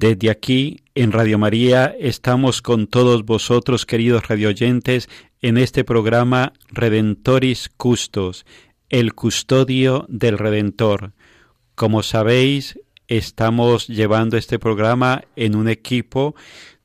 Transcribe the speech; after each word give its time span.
Desde 0.00 0.30
aquí, 0.30 0.80
en 0.94 1.12
Radio 1.12 1.38
María, 1.38 1.94
estamos 2.00 2.62
con 2.62 2.86
todos 2.86 3.26
vosotros, 3.26 3.84
queridos 3.84 4.28
radioyentes, 4.28 5.10
en 5.42 5.58
este 5.58 5.84
programa 5.84 6.54
Redentoris 6.70 7.68
Custos, 7.76 8.46
el 8.88 9.12
custodio 9.12 10.06
del 10.08 10.38
Redentor. 10.38 11.12
Como 11.74 12.02
sabéis, 12.02 12.80
estamos 13.08 13.88
llevando 13.88 14.38
este 14.38 14.58
programa 14.58 15.24
en 15.36 15.54
un 15.54 15.68
equipo 15.68 16.34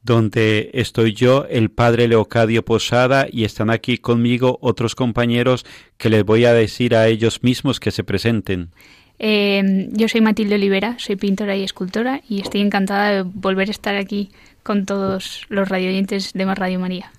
donde 0.02 0.72
estoy 0.74 1.14
yo, 1.14 1.46
el 1.50 1.72
padre 1.72 2.10
Leocadio 2.10 2.66
Posada, 2.66 3.28
y 3.32 3.46
están 3.46 3.70
aquí 3.70 3.98
conmigo 3.98 4.58
otros 4.60 4.94
compañeros 4.94 5.66
que 5.98 6.10
les 6.10 6.26
voy 6.26 6.44
a 6.44 6.54
decir 6.54 6.94
a 6.98 7.08
ellos 7.08 7.44
mismos 7.44 7.80
que 7.80 7.92
se 7.92 8.04
presenten. 8.04 8.72
Eh, 9.20 9.90
yo 9.92 10.08
soy 10.08 10.22
Matilde 10.22 10.56
Olivera, 10.56 10.96
soy 11.00 11.16
pintora 11.16 11.56
y 11.56 11.64
escultora 11.64 12.22
y 12.28 12.42
estoy 12.42 12.62
encantada 12.62 13.12
de 13.12 13.22
volver 13.24 13.70
a 13.70 13.72
estar 13.72 13.96
aquí 13.96 14.32
con 14.64 14.86
todos 14.86 15.46
los 15.50 15.70
radioyentes 15.70 16.34
de 16.34 16.46
Más 16.46 16.58
Radio 16.58 16.80
María. 16.80 17.12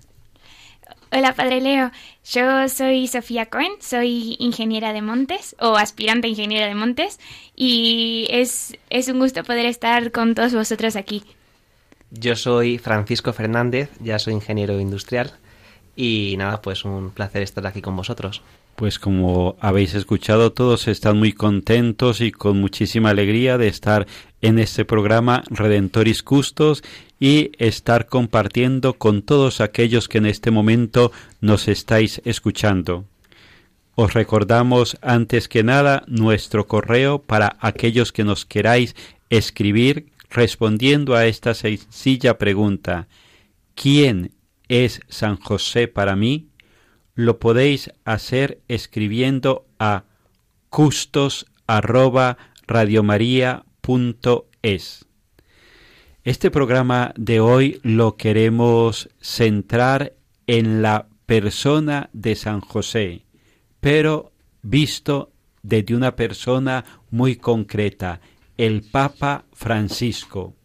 Hola, 1.12 1.34
Padre 1.34 1.60
Leo. 1.60 1.92
Yo 2.30 2.68
soy 2.68 3.06
Sofía 3.06 3.46
Cohen, 3.46 3.72
soy 3.80 4.36
ingeniera 4.40 4.92
de 4.92 5.02
montes 5.02 5.54
o 5.60 5.76
aspirante 5.76 6.26
a 6.26 6.30
ingeniera 6.30 6.66
de 6.66 6.74
montes 6.74 7.20
y 7.54 8.26
es, 8.30 8.76
es 8.90 9.08
un 9.08 9.20
gusto 9.20 9.44
poder 9.44 9.66
estar 9.66 10.10
con 10.10 10.34
todos 10.34 10.52
vosotros 10.52 10.96
aquí. 10.96 11.22
Yo 12.10 12.36
soy 12.36 12.78
Francisco 12.78 13.32
Fernández, 13.32 13.90
ya 14.00 14.18
soy 14.18 14.34
ingeniero 14.34 14.80
industrial 14.80 15.32
y 15.96 16.34
nada, 16.36 16.60
pues 16.60 16.84
un 16.84 17.10
placer 17.10 17.42
estar 17.42 17.66
aquí 17.66 17.80
con 17.80 17.96
vosotros. 17.96 18.42
Pues 18.76 18.98
como 18.98 19.56
habéis 19.58 19.94
escuchado, 19.94 20.52
todos 20.52 20.86
están 20.86 21.18
muy 21.18 21.32
contentos 21.32 22.20
y 22.20 22.30
con 22.30 22.60
muchísima 22.60 23.08
alegría 23.08 23.56
de 23.56 23.68
estar 23.68 24.06
en 24.42 24.58
este 24.58 24.84
programa 24.84 25.42
Redentoris 25.48 26.22
Custos 26.22 26.84
y 27.18 27.52
estar 27.56 28.06
compartiendo 28.06 28.92
con 28.92 29.22
todos 29.22 29.62
aquellos 29.62 30.08
que 30.08 30.18
en 30.18 30.26
este 30.26 30.50
momento 30.50 31.10
nos 31.40 31.68
estáis 31.68 32.20
escuchando. 32.26 33.06
Os 33.94 34.12
recordamos 34.12 34.98
antes 35.00 35.48
que 35.48 35.64
nada 35.64 36.04
nuestro 36.06 36.66
correo 36.66 37.18
para 37.18 37.56
aquellos 37.60 38.12
que 38.12 38.24
nos 38.24 38.44
queráis 38.44 38.94
escribir 39.30 40.08
respondiendo 40.28 41.14
a 41.14 41.24
esta 41.24 41.54
sencilla 41.54 42.36
pregunta 42.36 43.08
¿Quién 43.74 44.32
es 44.68 45.00
San 45.08 45.36
José 45.36 45.88
para 45.88 46.16
mí? 46.16 46.50
Lo 47.14 47.38
podéis 47.38 47.92
hacer 48.04 48.60
escribiendo 48.68 49.66
a 49.78 50.04
custos 50.68 51.46
arroba. 51.66 52.36
Este 56.24 56.50
programa 56.50 57.14
de 57.16 57.38
hoy 57.40 57.80
lo 57.84 58.16
queremos 58.16 59.08
centrar 59.20 60.14
en 60.48 60.82
la 60.82 61.06
persona 61.26 62.10
de 62.12 62.34
San 62.34 62.60
José, 62.60 63.24
pero 63.80 64.32
visto 64.62 65.30
desde 65.62 65.94
una 65.94 66.16
persona 66.16 66.84
muy 67.10 67.36
concreta, 67.36 68.20
el 68.56 68.82
Papa 68.82 69.44
Francisco. 69.52 70.55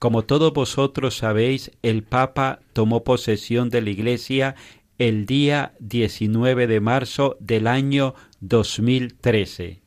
Como 0.00 0.22
todos 0.22 0.54
vosotros 0.54 1.18
sabéis, 1.18 1.72
el 1.82 2.04
Papa 2.04 2.60
tomó 2.72 3.04
posesión 3.04 3.68
de 3.68 3.82
la 3.82 3.90
Iglesia 3.90 4.54
el 4.96 5.26
día 5.26 5.74
19 5.78 6.66
de 6.66 6.80
marzo 6.80 7.36
del 7.38 7.66
año 7.66 8.14
2013. 8.40 9.82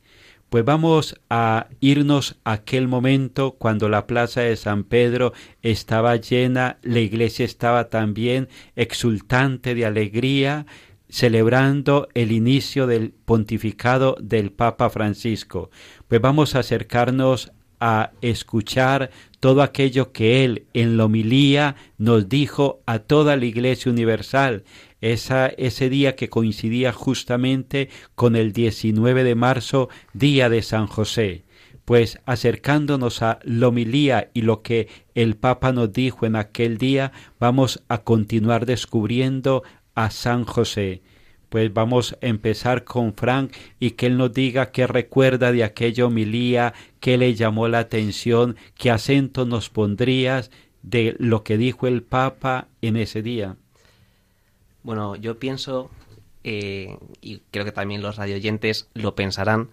Pues 0.49 0.63
vamos 0.63 1.19
a 1.31 1.65
irnos 1.79 2.35
a 2.43 2.51
aquel 2.51 2.87
momento 2.87 3.53
cuando 3.53 3.89
la 3.89 4.05
plaza 4.05 4.41
de 4.41 4.55
San 4.55 4.83
Pedro 4.83 5.33
estaba 5.63 6.15
llena, 6.17 6.77
la 6.83 6.99
iglesia 6.99 7.43
estaba 7.43 7.89
también 7.89 8.49
exultante 8.75 9.73
de 9.73 9.87
alegría, 9.87 10.67
celebrando 11.09 12.07
el 12.13 12.31
inicio 12.31 12.85
del 12.85 13.13
pontificado 13.25 14.15
del 14.21 14.51
Papa 14.51 14.91
Francisco. 14.91 15.71
Pues 16.07 16.21
vamos 16.21 16.53
a 16.53 16.59
acercarnos 16.59 17.51
a 17.85 18.13
escuchar 18.21 19.11
todo 19.41 19.61
aquello 19.61 20.13
que 20.13 20.45
él 20.45 20.67
en 20.73 20.95
la 20.95 21.03
homilía 21.03 21.75
nos 21.97 22.29
dijo 22.29 22.79
a 22.85 22.99
toda 22.99 23.35
la 23.35 23.43
Iglesia 23.43 23.91
Universal, 23.91 24.63
ese 25.01 25.89
día 25.89 26.15
que 26.15 26.29
coincidía 26.29 26.93
justamente 26.93 27.89
con 28.15 28.37
el 28.37 28.53
19 28.53 29.25
de 29.25 29.35
marzo, 29.35 29.89
día 30.13 30.47
de 30.47 30.61
San 30.61 30.87
José. 30.87 31.43
Pues 31.83 32.19
acercándonos 32.25 33.21
a 33.21 33.39
la 33.43 33.67
homilía 33.67 34.29
y 34.33 34.43
lo 34.43 34.61
que 34.61 34.87
el 35.13 35.35
Papa 35.35 35.73
nos 35.73 35.91
dijo 35.91 36.25
en 36.25 36.37
aquel 36.37 36.77
día, 36.77 37.11
vamos 37.37 37.83
a 37.89 37.97
continuar 37.97 38.65
descubriendo 38.65 39.63
a 39.93 40.09
San 40.09 40.45
José. 40.45 41.01
Pues 41.53 41.71
vamos 41.71 42.13
a 42.13 42.25
empezar 42.25 42.83
con 42.83 43.13
Frank 43.13 43.53
y 43.79 43.91
que 43.91 44.07
él 44.07 44.17
nos 44.17 44.33
diga 44.33 44.71
qué 44.71 44.87
recuerda 44.87 45.51
de 45.51 45.63
aquella 45.63 46.07
homilía, 46.07 46.73
qué 46.99 47.15
le 47.15 47.35
llamó 47.35 47.67
la 47.67 47.77
atención, 47.77 48.55
qué 48.75 48.89
acento 48.89 49.45
nos 49.45 49.69
pondrías 49.69 50.49
de 50.81 51.15
lo 51.19 51.43
que 51.43 51.59
dijo 51.59 51.85
el 51.85 52.01
Papa 52.01 52.69
en 52.81 52.97
ese 52.97 53.21
día. 53.21 53.55
Bueno, 54.81 55.15
yo 55.15 55.37
pienso, 55.37 55.91
eh, 56.43 56.97
y 57.21 57.43
creo 57.51 57.65
que 57.65 57.71
también 57.71 58.01
los 58.01 58.15
radioyentes 58.15 58.89
lo 58.95 59.13
pensarán, 59.13 59.69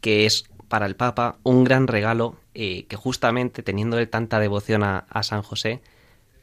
que 0.00 0.26
es 0.26 0.50
para 0.66 0.86
el 0.86 0.96
Papa 0.96 1.38
un 1.44 1.62
gran 1.62 1.86
regalo 1.86 2.40
eh, 2.54 2.86
que 2.86 2.96
justamente 2.96 3.62
teniéndole 3.62 4.08
tanta 4.08 4.40
devoción 4.40 4.82
a 4.82 5.22
San 5.22 5.42
José, 5.42 5.80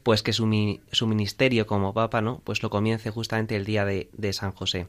pues 0.08 0.22
que 0.22 0.32
su, 0.32 0.46
mi- 0.46 0.80
su 0.90 1.06
ministerio 1.06 1.66
como 1.66 1.92
Papa, 1.92 2.22
¿no? 2.22 2.40
Pues 2.42 2.62
lo 2.62 2.70
comience 2.70 3.10
justamente 3.10 3.56
el 3.56 3.66
día 3.66 3.84
de, 3.84 4.32
San 4.32 4.52
José. 4.52 4.86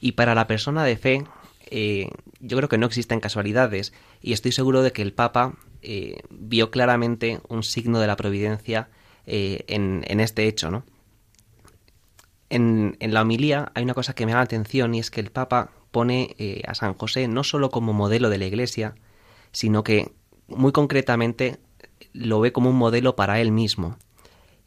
Y 0.00 0.12
para 0.12 0.34
la 0.34 0.46
persona 0.46 0.82
de 0.82 0.96
fe, 0.96 1.24
eh, 1.66 2.08
yo 2.40 2.56
creo 2.56 2.70
que 2.70 2.78
no 2.78 2.86
existen 2.86 3.20
casualidades 3.20 3.92
y 4.22 4.32
estoy 4.32 4.52
seguro 4.52 4.80
de 4.80 4.92
que 4.92 5.02
el 5.02 5.12
Papa 5.12 5.58
eh, 5.82 6.22
vio 6.30 6.70
claramente 6.70 7.40
un 7.50 7.62
signo 7.62 8.00
de 8.00 8.06
la 8.06 8.16
providencia 8.16 8.88
eh, 9.26 9.66
en, 9.66 10.20
este 10.20 10.48
hecho, 10.48 10.70
¿no? 10.70 10.84
En, 12.48 12.96
la 12.98 13.20
homilía 13.20 13.72
hay 13.74 13.84
una 13.84 13.92
cosa 13.92 14.14
que 14.14 14.24
me 14.24 14.32
da 14.32 14.40
atención 14.40 14.94
y 14.94 15.00
es 15.00 15.10
que 15.10 15.20
el 15.20 15.30
Papa 15.30 15.72
pone 15.90 16.62
a 16.66 16.74
San 16.74 16.94
José 16.94 17.28
no 17.28 17.44
solo 17.44 17.68
como 17.70 17.92
modelo 17.92 18.30
de 18.30 18.38
la 18.38 18.46
Iglesia, 18.46 18.94
sino 19.52 19.84
que 19.84 20.12
muy 20.48 20.72
concretamente 20.72 21.58
lo 22.14 22.40
ve 22.40 22.54
como 22.54 22.70
un 22.70 22.76
modelo 22.76 23.16
para 23.16 23.38
él 23.42 23.52
mismo. 23.52 23.98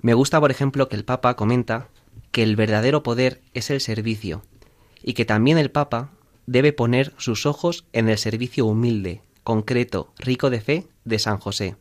Me 0.04 0.14
gusta, 0.14 0.40
por 0.42 0.52
ejemplo, 0.52 0.90
que 0.90 0.98
el 0.98 1.06
Papa 1.06 1.38
comenta 1.38 1.88
que 2.32 2.44
el 2.44 2.58
verdadero 2.58 3.04
poder 3.04 3.42
es 3.54 3.70
el 3.70 3.80
servicio 3.80 4.44
y 5.02 5.14
que 5.14 5.24
también 5.24 5.58
el 5.58 5.72
Papa 5.72 6.12
debe 6.46 6.74
poner 6.74 7.14
sus 7.18 7.46
ojos 7.46 7.86
en 7.94 8.10
el 8.10 8.18
servicio 8.18 8.66
humilde, 8.66 9.22
concreto, 9.44 10.14
rico 10.20 10.50
de 10.50 10.60
fe 10.60 10.88
de 11.06 11.20
San 11.20 11.38
José. 11.38 11.78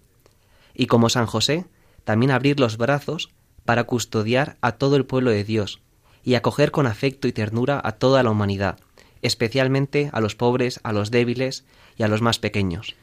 Y 0.72 0.86
como 0.86 1.08
San 1.08 1.26
José, 1.26 1.66
también 2.04 2.30
abrir 2.30 2.60
los 2.60 2.76
brazos 2.76 3.30
para 3.64 3.84
custodiar 3.84 4.56
a 4.60 4.72
todo 4.72 4.94
el 4.94 5.04
pueblo 5.04 5.32
de 5.32 5.42
Dios 5.42 5.80
y 6.22 6.34
acoger 6.34 6.70
con 6.70 6.86
afecto 6.86 7.26
y 7.26 7.32
ternura 7.32 7.80
a 7.82 7.90
toda 7.90 8.22
la 8.22 8.30
humanidad, 8.30 8.78
especialmente 9.20 10.10
a 10.12 10.20
los 10.20 10.36
pobres, 10.36 10.78
a 10.84 10.92
los 10.92 11.10
débiles 11.10 11.64
y 11.96 12.04
a 12.04 12.08
los 12.08 12.22
más 12.22 12.38
pequeños. 12.38 12.94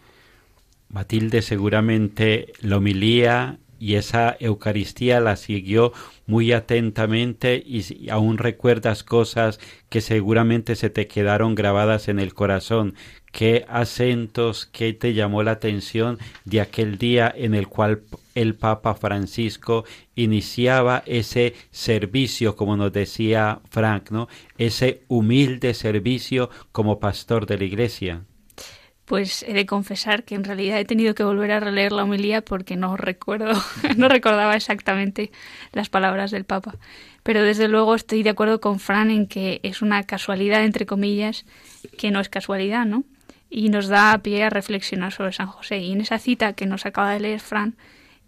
Matilde 0.87 1.41
seguramente 1.41 2.53
la 2.61 2.77
homilía 2.77 3.59
y 3.79 3.95
esa 3.95 4.35
Eucaristía 4.39 5.19
la 5.19 5.35
siguió 5.35 5.93
muy 6.27 6.51
atentamente 6.51 7.61
y 7.65 8.09
aún 8.09 8.37
recuerdas 8.37 9.03
cosas 9.03 9.59
que 9.89 10.01
seguramente 10.01 10.75
se 10.75 10.89
te 10.89 11.07
quedaron 11.07 11.55
grabadas 11.55 12.07
en 12.07 12.19
el 12.19 12.33
corazón. 12.33 12.95
¿Qué 13.31 13.65
acentos, 13.69 14.65
qué 14.65 14.93
te 14.93 15.13
llamó 15.13 15.43
la 15.43 15.51
atención 15.51 16.17
de 16.45 16.61
aquel 16.61 16.97
día 16.97 17.31
en 17.35 17.53
el 17.53 17.67
cual 17.67 18.01
el 18.33 18.55
Papa 18.55 18.95
Francisco 18.95 19.85
iniciaba 20.15 21.03
ese 21.05 21.53
servicio, 21.71 22.55
como 22.55 22.75
nos 22.75 22.91
decía 22.91 23.61
Frank, 23.69 24.09
¿no? 24.11 24.27
Ese 24.57 25.03
humilde 25.07 25.73
servicio 25.73 26.49
como 26.71 26.99
pastor 26.99 27.45
de 27.45 27.57
la 27.59 27.65
Iglesia? 27.65 28.23
Pues 29.09 29.41
he 29.41 29.53
de 29.53 29.65
confesar 29.65 30.23
que 30.23 30.35
en 30.35 30.43
realidad 30.43 30.79
he 30.79 30.85
tenido 30.85 31.15
que 31.15 31.23
volver 31.23 31.51
a 31.51 31.59
releer 31.59 31.91
la 31.91 32.03
homilía 32.03 32.43
porque 32.43 32.75
no 32.75 32.95
recuerdo, 32.95 33.59
no 33.97 34.07
recordaba 34.07 34.55
exactamente 34.55 35.31
las 35.71 35.89
palabras 35.89 36.29
del 36.29 36.43
Papa. 36.45 36.75
Pero 37.23 37.41
desde 37.41 37.67
luego 37.67 37.95
estoy 37.95 38.21
de 38.21 38.29
acuerdo 38.29 38.61
con 38.61 38.79
Fran 38.79 39.09
en 39.09 39.25
que 39.25 39.61
es 39.63 39.81
una 39.81 40.03
casualidad, 40.03 40.63
entre 40.63 40.85
comillas, 40.85 41.45
que 41.97 42.11
no 42.11 42.19
es 42.19 42.29
casualidad, 42.29 42.85
¿no? 42.85 43.03
Y 43.49 43.69
nos 43.69 43.87
da 43.87 44.15
pie 44.19 44.43
a 44.43 44.51
reflexionar 44.51 45.11
sobre 45.11 45.33
San 45.33 45.47
José. 45.47 45.79
Y 45.79 45.91
en 45.91 46.01
esa 46.01 46.19
cita 46.19 46.53
que 46.53 46.67
nos 46.67 46.85
acaba 46.85 47.11
de 47.11 47.19
leer 47.19 47.39
Fran, 47.39 47.77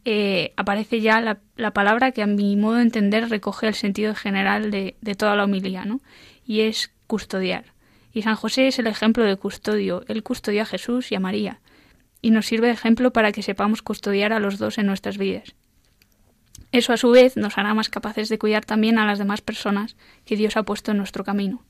eh, 0.04 0.51
aparece 0.57 1.00
ya 1.00 1.22
la, 1.22 1.38
la, 1.57 1.74
palabra 1.74 2.12
que 2.12 2.24
a 2.24 2.28
mi 2.28 2.56
modo 2.56 2.78
de 2.78 2.81
entender 2.81 3.30
recoge 3.30 3.68
el 3.68 3.75
sentido 3.75 4.16
general 4.16 4.72
de, 4.72 4.95
de 5.00 5.13
toda 5.13 5.36
la 5.36 5.44
homilía, 5.44 5.86
¿no? 5.86 6.01
Y 6.44 6.62
es 6.62 6.92
custodiar. 7.06 7.66
Y 8.13 8.23
San 8.23 8.35
José 8.35 8.67
es 8.67 8.79
el 8.79 8.87
ejemplo 8.87 9.23
de 9.23 9.37
custodio. 9.37 10.03
Él 10.07 10.23
custodia 10.23 10.63
a 10.63 10.65
Jesús 10.65 11.11
y 11.11 11.15
a 11.15 11.19
María. 11.19 11.59
Y 12.21 12.31
nos 12.31 12.45
sirve 12.45 12.67
de 12.67 12.73
ejemplo 12.73 13.11
para 13.13 13.31
que 13.31 13.41
sepamos 13.41 13.81
custodiar 13.81 14.33
a 14.33 14.39
los 14.39 14.57
dos 14.57 14.77
en 14.77 14.87
nuestras 14.87 15.17
vidas. 15.17 15.55
Eso 16.71 16.93
a 16.93 16.97
su 16.97 17.09
vez 17.11 17.35
nos 17.35 17.57
hará 17.57 17.73
más 17.73 17.89
capaces 17.89 18.29
de 18.29 18.37
cuidar 18.37 18.65
también 18.65 18.97
a 18.97 19.05
las 19.05 19.19
demás 19.19 19.41
personas 19.41 19.97
que 20.25 20.37
Dios 20.37 20.55
ha 20.55 20.63
puesto 20.63 20.91
en 20.91 20.97
nuestro 20.97 21.23
camino. 21.23 21.63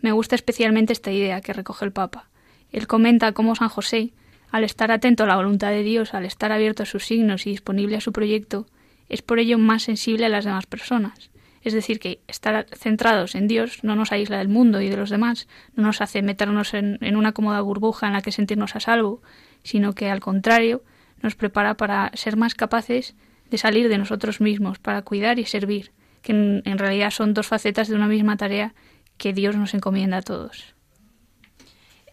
Me 0.00 0.12
gusta 0.12 0.34
especialmente 0.34 0.92
esta 0.92 1.10
idea 1.10 1.40
que 1.40 1.52
recoge 1.52 1.84
el 1.84 1.92
Papa. 1.92 2.28
Él 2.70 2.86
comenta 2.86 3.32
cómo 3.32 3.54
San 3.56 3.68
José, 3.68 4.12
al 4.50 4.62
estar 4.62 4.92
atento 4.92 5.24
a 5.24 5.26
la 5.26 5.36
voluntad 5.36 5.70
de 5.70 5.82
Dios, 5.82 6.14
al 6.14 6.24
estar 6.24 6.52
abierto 6.52 6.82
a 6.82 6.86
sus 6.86 7.04
signos 7.04 7.46
y 7.46 7.50
disponible 7.50 7.96
a 7.96 8.00
su 8.00 8.12
proyecto, 8.12 8.66
es 9.08 9.22
por 9.22 9.38
ello 9.38 9.58
más 9.58 9.84
sensible 9.84 10.26
a 10.26 10.28
las 10.28 10.44
demás 10.44 10.66
personas. 10.66 11.30
Es 11.64 11.72
decir, 11.72 11.98
que 11.98 12.20
estar 12.28 12.66
centrados 12.76 13.34
en 13.34 13.48
Dios 13.48 13.82
no 13.82 13.96
nos 13.96 14.12
aísla 14.12 14.38
del 14.38 14.48
mundo 14.48 14.82
y 14.82 14.90
de 14.90 14.98
los 14.98 15.08
demás, 15.08 15.48
no 15.74 15.82
nos 15.82 16.02
hace 16.02 16.20
meternos 16.20 16.74
en, 16.74 16.98
una 17.16 17.32
cómoda 17.32 17.62
burbuja 17.62 18.06
en 18.06 18.12
la 18.12 18.20
que 18.20 18.32
sentirnos 18.32 18.76
a 18.76 18.80
salvo, 18.80 19.22
sino 19.62 19.94
que 19.94 20.10
al 20.10 20.20
contrario 20.20 20.84
nos 21.22 21.34
prepara 21.34 21.74
para 21.74 22.10
ser 22.14 22.36
más 22.36 22.54
capaces 22.54 23.16
de 23.50 23.56
salir 23.56 23.88
de 23.88 23.96
nosotros 23.96 24.42
mismos, 24.42 24.78
para 24.78 25.02
cuidar 25.02 25.38
y 25.38 25.46
servir, 25.46 25.92
que 26.20 26.32
en, 26.32 26.78
realidad 26.78 27.10
son 27.10 27.32
dos 27.32 27.46
facetas 27.46 27.88
de 27.88 27.94
una 27.94 28.08
misma 28.08 28.36
tarea 28.36 28.74
que 29.16 29.32
Dios 29.32 29.56
nos 29.56 29.72
encomienda 29.72 30.18
a 30.18 30.22
todos. 30.22 30.74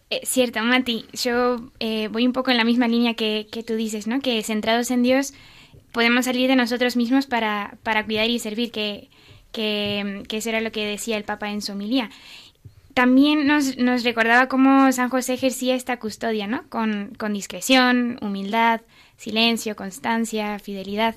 Eh, 0.08 0.20
cierto, 0.24 0.62
Mati, 0.62 1.04
yo 1.12 1.72
eh, 1.78 2.08
voy 2.08 2.26
un 2.26 2.32
poco 2.32 2.50
en 2.50 2.56
la 2.56 2.64
misma 2.64 2.88
línea 2.88 3.14
que, 3.14 3.48
que, 3.52 3.62
tú 3.62 3.74
dices, 3.74 4.06
¿no? 4.06 4.20
Que 4.20 4.42
centrados 4.42 4.90
en 4.90 5.02
Dios 5.02 5.34
podemos 5.92 6.24
salir 6.24 6.48
de 6.48 6.56
nosotros 6.56 6.96
mismos 6.96 7.26
para, 7.26 7.76
para 7.82 8.04
cuidar 8.04 8.30
y 8.30 8.38
servir, 8.38 8.70
que, 8.70 9.10
que, 9.52 10.22
que, 10.28 10.38
eso 10.38 10.48
era 10.48 10.60
lo 10.60 10.72
que 10.72 10.86
decía 10.86 11.16
el 11.16 11.24
Papa 11.24 11.50
en 11.50 11.62
su 11.62 11.72
homilía. 11.72 12.10
También 12.94 13.46
nos, 13.46 13.78
nos 13.78 14.04
recordaba 14.04 14.48
cómo 14.48 14.92
San 14.92 15.08
José 15.08 15.34
ejercía 15.34 15.74
esta 15.74 15.98
custodia, 15.98 16.46
¿no? 16.46 16.64
Con, 16.68 17.14
con 17.18 17.32
discreción, 17.32 18.18
humildad, 18.20 18.82
silencio, 19.16 19.76
constancia, 19.76 20.58
fidelidad, 20.58 21.14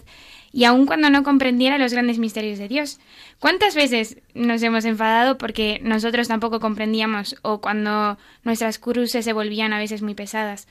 y 0.53 0.63
aun 0.63 0.85
cuando 0.85 1.09
no 1.09 1.23
comprendiera 1.23 1.77
los 1.77 1.91
grandes 1.91 2.17
misterios 2.17 2.59
de 2.59 2.69
Dios. 2.69 2.99
¿Cuántas 3.39 3.75
veces 3.75 4.19
nos 4.33 4.63
hemos 4.63 4.85
enfadado 4.85 5.37
porque 5.37 5.81
nosotros 5.83 6.29
tampoco 6.29 6.61
comprendíamos 6.61 7.35
o 7.41 7.59
cuando 7.59 8.17
nuestras 8.43 8.79
cruces 8.79 9.25
se 9.25 9.33
volvían 9.33 9.73
a 9.73 9.79
veces 9.79 10.01
muy 10.01 10.13
pesadas? 10.13 10.67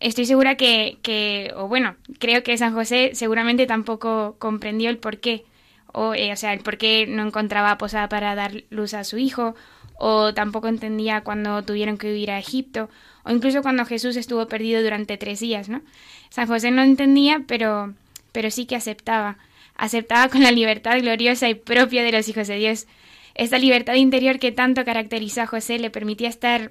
Estoy 0.00 0.26
segura 0.26 0.56
que, 0.56 0.98
que 1.02 1.52
o 1.56 1.68
bueno, 1.68 1.94
creo 2.18 2.42
que 2.42 2.58
San 2.58 2.74
José 2.74 3.10
seguramente 3.12 3.66
tampoco 3.66 4.34
comprendió 4.40 4.90
el 4.90 4.98
porqué 4.98 5.44
o, 5.92 6.14
eh, 6.14 6.32
o 6.32 6.36
sea, 6.36 6.52
el 6.52 6.60
por 6.60 6.78
qué 6.78 7.06
no 7.08 7.26
encontraba 7.26 7.78
posada 7.78 8.08
para 8.08 8.34
dar 8.34 8.64
luz 8.70 8.94
a 8.94 9.04
su 9.04 9.18
hijo, 9.18 9.54
o 9.98 10.32
tampoco 10.32 10.68
entendía 10.68 11.22
cuando 11.22 11.62
tuvieron 11.62 11.98
que 11.98 12.12
huir 12.12 12.30
a 12.30 12.38
Egipto, 12.38 12.88
o 13.24 13.30
incluso 13.30 13.62
cuando 13.62 13.84
Jesús 13.84 14.16
estuvo 14.16 14.46
perdido 14.48 14.82
durante 14.82 15.18
tres 15.18 15.40
días, 15.40 15.68
¿no? 15.68 15.82
San 16.30 16.46
José 16.46 16.70
no 16.70 16.82
entendía, 16.82 17.42
pero, 17.46 17.94
pero 18.32 18.50
sí 18.50 18.66
que 18.66 18.76
aceptaba, 18.76 19.36
aceptaba 19.76 20.28
con 20.28 20.42
la 20.42 20.52
libertad 20.52 20.98
gloriosa 21.00 21.48
y 21.48 21.54
propia 21.54 22.02
de 22.02 22.12
los 22.12 22.28
hijos 22.28 22.48
de 22.48 22.56
Dios. 22.56 22.86
Esta 23.34 23.58
libertad 23.58 23.94
interior 23.94 24.38
que 24.38 24.52
tanto 24.52 24.84
caracterizó 24.84 25.42
a 25.42 25.46
José 25.46 25.78
le 25.78 25.90
permitía 25.90 26.28
estar 26.28 26.70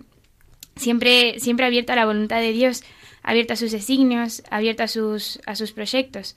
siempre, 0.75 1.39
siempre 1.39 1.65
abierto 1.65 1.93
a 1.93 1.97
la 1.97 2.05
voluntad 2.05 2.39
de 2.39 2.51
Dios, 2.51 2.83
abierto 3.21 3.53
a 3.53 3.57
sus 3.57 3.71
designios, 3.71 4.43
abierto 4.49 4.83
a 4.83 4.87
sus, 4.87 5.39
a 5.45 5.55
sus 5.55 5.71
proyectos. 5.71 6.35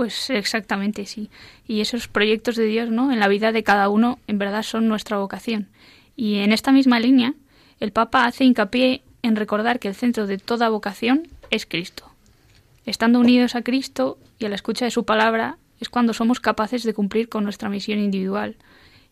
Pues 0.00 0.30
exactamente, 0.30 1.04
sí. 1.04 1.28
Y 1.68 1.82
esos 1.82 2.08
proyectos 2.08 2.56
de 2.56 2.64
Dios, 2.64 2.88
¿no? 2.88 3.12
En 3.12 3.20
la 3.20 3.28
vida 3.28 3.52
de 3.52 3.62
cada 3.62 3.90
uno, 3.90 4.18
en 4.28 4.38
verdad 4.38 4.62
son 4.62 4.88
nuestra 4.88 5.18
vocación. 5.18 5.68
Y 6.16 6.36
en 6.36 6.54
esta 6.54 6.72
misma 6.72 6.98
línea, 6.98 7.34
el 7.80 7.92
Papa 7.92 8.24
hace 8.24 8.44
hincapié 8.44 9.02
en 9.20 9.36
recordar 9.36 9.78
que 9.78 9.88
el 9.88 9.94
centro 9.94 10.26
de 10.26 10.38
toda 10.38 10.70
vocación 10.70 11.28
es 11.50 11.66
Cristo. 11.66 12.10
Estando 12.86 13.20
unidos 13.20 13.54
a 13.54 13.60
Cristo 13.60 14.16
y 14.38 14.46
a 14.46 14.48
la 14.48 14.54
escucha 14.54 14.86
de 14.86 14.90
su 14.90 15.04
palabra, 15.04 15.58
es 15.80 15.90
cuando 15.90 16.14
somos 16.14 16.40
capaces 16.40 16.82
de 16.82 16.94
cumplir 16.94 17.28
con 17.28 17.44
nuestra 17.44 17.68
misión 17.68 17.98
individual. 17.98 18.56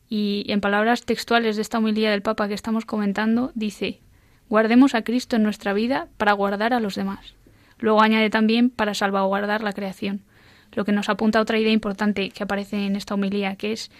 Y 0.08 0.46
en 0.48 0.62
palabras 0.62 1.04
textuales 1.04 1.56
de 1.56 1.60
esta 1.60 1.80
humildad 1.80 2.12
del 2.12 2.22
Papa 2.22 2.48
que 2.48 2.54
estamos 2.54 2.86
comentando, 2.86 3.52
dice, 3.54 4.00
guardemos 4.48 4.94
a 4.94 5.02
Cristo 5.02 5.36
en 5.36 5.42
nuestra 5.42 5.74
vida 5.74 6.08
para 6.16 6.32
guardar 6.32 6.72
a 6.72 6.80
los 6.80 6.94
demás. 6.94 7.34
Luego 7.78 8.00
añade 8.00 8.30
también 8.30 8.70
para 8.70 8.94
salvaguardar 8.94 9.62
la 9.62 9.74
creación 9.74 10.22
lo 10.72 10.84
que 10.84 10.92
nos 10.92 11.08
apunta 11.08 11.38
a 11.38 11.42
otra 11.42 11.58
idea 11.58 11.72
importante 11.72 12.30
que 12.30 12.42
aparece 12.42 12.86
en 12.86 12.96
esta 12.96 13.14
homilía, 13.14 13.56
que 13.56 13.72
es, 13.72 13.90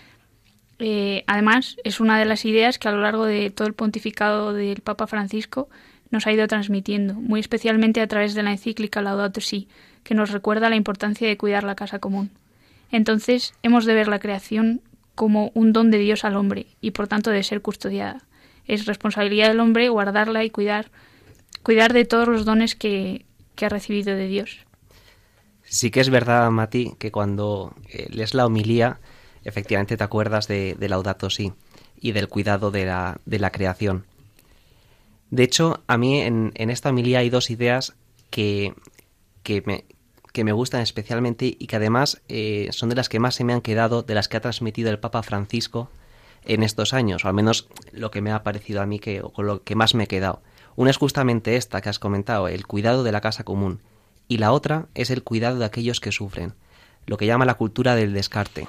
eh, 0.78 1.24
además, 1.26 1.76
es 1.84 2.00
una 2.00 2.18
de 2.18 2.24
las 2.24 2.44
ideas 2.44 2.78
que 2.78 2.88
a 2.88 2.92
lo 2.92 3.00
largo 3.00 3.24
de 3.26 3.50
todo 3.50 3.66
el 3.68 3.74
pontificado 3.74 4.52
del 4.52 4.80
Papa 4.80 5.06
Francisco 5.06 5.68
nos 6.10 6.26
ha 6.26 6.32
ido 6.32 6.46
transmitiendo, 6.46 7.14
muy 7.14 7.40
especialmente 7.40 8.00
a 8.00 8.06
través 8.06 8.34
de 8.34 8.42
la 8.42 8.52
encíclica 8.52 9.02
Laudato 9.02 9.40
Si, 9.40 9.68
que 10.04 10.14
nos 10.14 10.30
recuerda 10.30 10.70
la 10.70 10.76
importancia 10.76 11.28
de 11.28 11.36
cuidar 11.36 11.64
la 11.64 11.74
casa 11.74 11.98
común. 11.98 12.30
Entonces, 12.90 13.54
hemos 13.62 13.84
de 13.84 13.94
ver 13.94 14.08
la 14.08 14.18
creación 14.18 14.80
como 15.14 15.50
un 15.54 15.72
don 15.72 15.90
de 15.90 15.98
Dios 15.98 16.24
al 16.24 16.36
hombre 16.36 16.66
y 16.80 16.92
por 16.92 17.08
tanto 17.08 17.30
de 17.30 17.42
ser 17.42 17.60
custodiada. 17.60 18.22
Es 18.66 18.86
responsabilidad 18.86 19.48
del 19.48 19.60
hombre 19.60 19.88
guardarla 19.88 20.44
y 20.44 20.50
cuidar, 20.50 20.90
cuidar 21.62 21.92
de 21.92 22.04
todos 22.04 22.28
los 22.28 22.44
dones 22.44 22.76
que, 22.76 23.26
que 23.54 23.66
ha 23.66 23.68
recibido 23.68 24.14
de 24.14 24.28
Dios. 24.28 24.67
Sí 25.68 25.90
que 25.90 26.00
es 26.00 26.08
verdad, 26.08 26.50
Mati, 26.50 26.94
que 26.98 27.12
cuando 27.12 27.74
eh, 27.90 28.06
lees 28.10 28.32
la 28.32 28.46
homilía, 28.46 29.00
efectivamente 29.44 29.96
te 29.96 30.04
acuerdas 30.04 30.48
de, 30.48 30.74
de 30.74 30.88
Laudato 30.88 31.28
Si 31.28 31.52
y 32.00 32.12
del 32.12 32.28
cuidado 32.28 32.70
de 32.70 32.86
la, 32.86 33.20
de 33.26 33.38
la 33.38 33.50
creación. 33.50 34.06
De 35.30 35.42
hecho, 35.42 35.82
a 35.86 35.98
mí 35.98 36.20
en, 36.20 36.52
en 36.54 36.70
esta 36.70 36.88
homilía 36.88 37.18
hay 37.18 37.28
dos 37.28 37.50
ideas 37.50 37.94
que, 38.30 38.72
que, 39.42 39.62
me, 40.44 40.52
gustan 40.52 40.80
especialmente 40.80 41.56
y 41.58 41.66
que 41.66 41.76
además 41.76 42.22
eh, 42.28 42.68
son 42.70 42.88
de 42.88 42.94
las 42.94 43.10
que 43.10 43.18
más 43.18 43.34
se 43.34 43.44
me 43.44 43.52
han 43.52 43.60
quedado, 43.60 44.02
de 44.02 44.14
las 44.14 44.28
que 44.28 44.38
ha 44.38 44.40
transmitido 44.40 44.90
el 44.90 44.98
Papa 44.98 45.22
Francisco 45.22 45.90
en 46.44 46.62
estos 46.62 46.94
años, 46.94 47.24
o 47.24 47.28
al 47.28 47.34
menos 47.34 47.68
lo 47.92 48.10
que 48.10 48.22
me 48.22 48.30
ha 48.30 48.42
parecido 48.42 48.80
a 48.80 48.86
mí 48.86 49.00
que, 49.00 49.20
o 49.20 49.30
con 49.30 49.46
lo 49.46 49.62
que 49.62 49.74
más 49.74 49.94
me 49.94 50.04
he 50.04 50.08
quedado. 50.08 50.40
Una 50.76 50.90
es 50.90 50.96
justamente 50.96 51.56
esta 51.56 51.82
que 51.82 51.90
has 51.90 51.98
comentado, 51.98 52.48
el 52.48 52.66
cuidado 52.66 53.02
de 53.02 53.12
la 53.12 53.20
casa 53.20 53.44
común 53.44 53.80
y 54.28 54.38
la 54.38 54.52
otra 54.52 54.86
es 54.94 55.10
el 55.10 55.22
cuidado 55.22 55.58
de 55.58 55.64
aquellos 55.64 56.00
que 56.00 56.12
sufren, 56.12 56.54
lo 57.06 57.16
que 57.16 57.26
llama 57.26 57.46
la 57.46 57.54
cultura 57.54 57.96
del 57.96 58.12
descarte. 58.12 58.68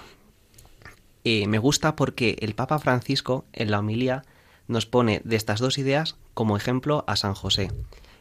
Eh, 1.26 1.48
me 1.48 1.60
gusta 1.60 1.96
porque 1.96 2.38
el 2.40 2.56
Papa 2.56 2.80
Francisco 2.80 3.46
en 3.54 3.70
la 3.70 3.80
homilía 3.80 4.24
nos 4.68 4.86
pone 4.86 5.22
de 5.26 5.36
estas 5.36 5.60
dos 5.60 5.78
ideas 5.78 6.16
como 6.34 6.56
ejemplo 6.56 7.04
a 7.08 7.16
San 7.18 7.34
José. 7.34 7.72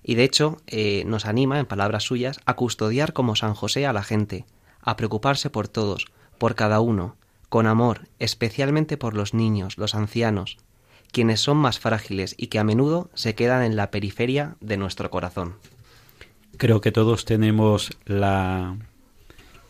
Y 0.02 0.16
de 0.16 0.25
hecho 0.25 0.57
eh, 0.66 1.04
nos 1.07 1.26
anima, 1.26 1.61
en 1.61 1.66
palabras 1.66 2.04
suyas, 2.04 2.40
a 2.45 2.57
custodiar 2.57 3.12
como 3.12 3.37
San 3.37 3.54
José 3.54 3.87
a 3.87 3.92
la 3.92 4.02
gente, 4.02 4.45
a 4.80 4.97
preocuparse 4.97 5.50
por 5.50 5.68
todos, 5.68 6.07
por 6.38 6.54
cada 6.54 6.80
uno, 6.80 7.16
con 7.49 7.66
amor, 7.66 8.09
especialmente 8.18 8.97
por 8.97 9.14
los 9.14 9.35
niños, 9.35 9.78
los 9.78 9.95
ancianos, 9.95 10.59
quienes 11.12 11.40
son 11.40 11.57
más 11.57 11.78
frágiles 11.78 12.35
y 12.37 12.49
que 12.49 12.59
a 12.59 12.64
menudo 12.64 13.11
se 13.14 13.35
quedan 13.35 13.62
en 13.62 13.76
la 13.76 13.90
periferia 13.90 14.57
de 14.61 14.76
nuestro 14.76 15.11
corazón. 15.11 15.57
Creo 16.59 16.81
que 16.81 16.91
todos 16.91 17.25
tenemos 17.25 17.97
la 18.05 18.77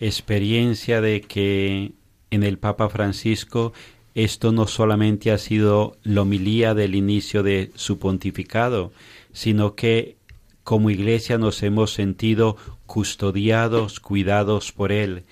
experiencia 0.01 1.03
de 1.03 1.21
que 1.21 1.93
en 2.31 2.43
el 2.43 2.57
Papa 2.57 2.89
Francisco 2.89 3.75
esto 4.15 4.53
no 4.53 4.67
solamente 4.67 5.31
ha 5.31 5.37
sido 5.37 5.99
la 6.03 6.23
homilía 6.23 6.73
del 6.73 6.95
inicio 6.95 7.43
de 7.43 7.71
su 7.75 7.99
pontificado, 7.99 8.91
sino 9.35 9.75
que 9.75 10.17
como 10.65 10.89
iglesia 10.89 11.37
nos 11.37 11.63
hemos 11.63 11.93
sentido 11.93 12.57
custodiados, 12.87 14.01
cuidados 14.01 14.73
por 14.73 14.91
él. 14.91 15.25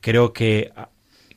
Creo 0.00 0.32
que 0.32 0.72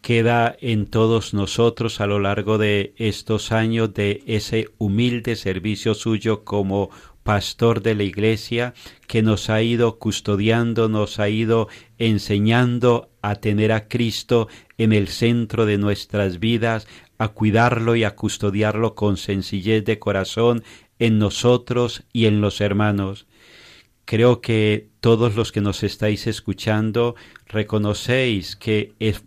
queda 0.02 0.56
en 0.62 0.86
todos 0.86 1.34
nosotros 1.34 2.00
a 2.00 2.08
lo 2.08 2.20
largo 2.20 2.58
de 2.58 2.94
estos 2.96 3.52
años 3.52 3.94
de 3.94 4.24
ese 4.28 4.70
humilde 4.78 5.36
servicio 5.36 5.94
suyo 5.94 6.46
como 6.46 6.90
pastor 7.26 7.82
de 7.82 7.96
la 7.96 8.04
iglesia 8.04 8.76
que 9.08 9.24
nos 9.24 9.50
ha 9.50 9.64
ido 9.64 9.98
custodiando, 9.98 10.90
nos 10.90 11.20
ha 11.20 11.28
ido 11.28 11.68
enseñando 11.98 13.10
a 13.24 13.34
tener 13.34 13.72
a 13.72 13.88
Cristo 13.88 14.48
en 14.78 14.94
el 14.94 15.08
centro 15.08 15.66
de 15.66 15.80
nuestras 15.80 16.40
vidas, 16.40 16.88
a 17.18 17.30
cuidarlo 17.30 17.96
y 17.96 18.04
a 18.04 18.16
custodiarlo 18.16 18.94
con 18.94 19.18
sencillez 19.18 19.84
de 19.86 19.98
corazón 19.98 20.64
en 21.00 21.18
nosotros 21.18 22.04
y 22.14 22.28
en 22.28 22.42
los 22.42 22.62
hermanos. 22.62 23.26
Creo 24.06 24.40
que 24.40 24.90
todos 25.00 25.36
los 25.36 25.52
que 25.52 25.62
nos 25.62 25.82
estáis 25.82 26.28
escuchando 26.28 27.16
reconocéis 27.48 28.56
que 28.56 28.94
es 29.00 29.24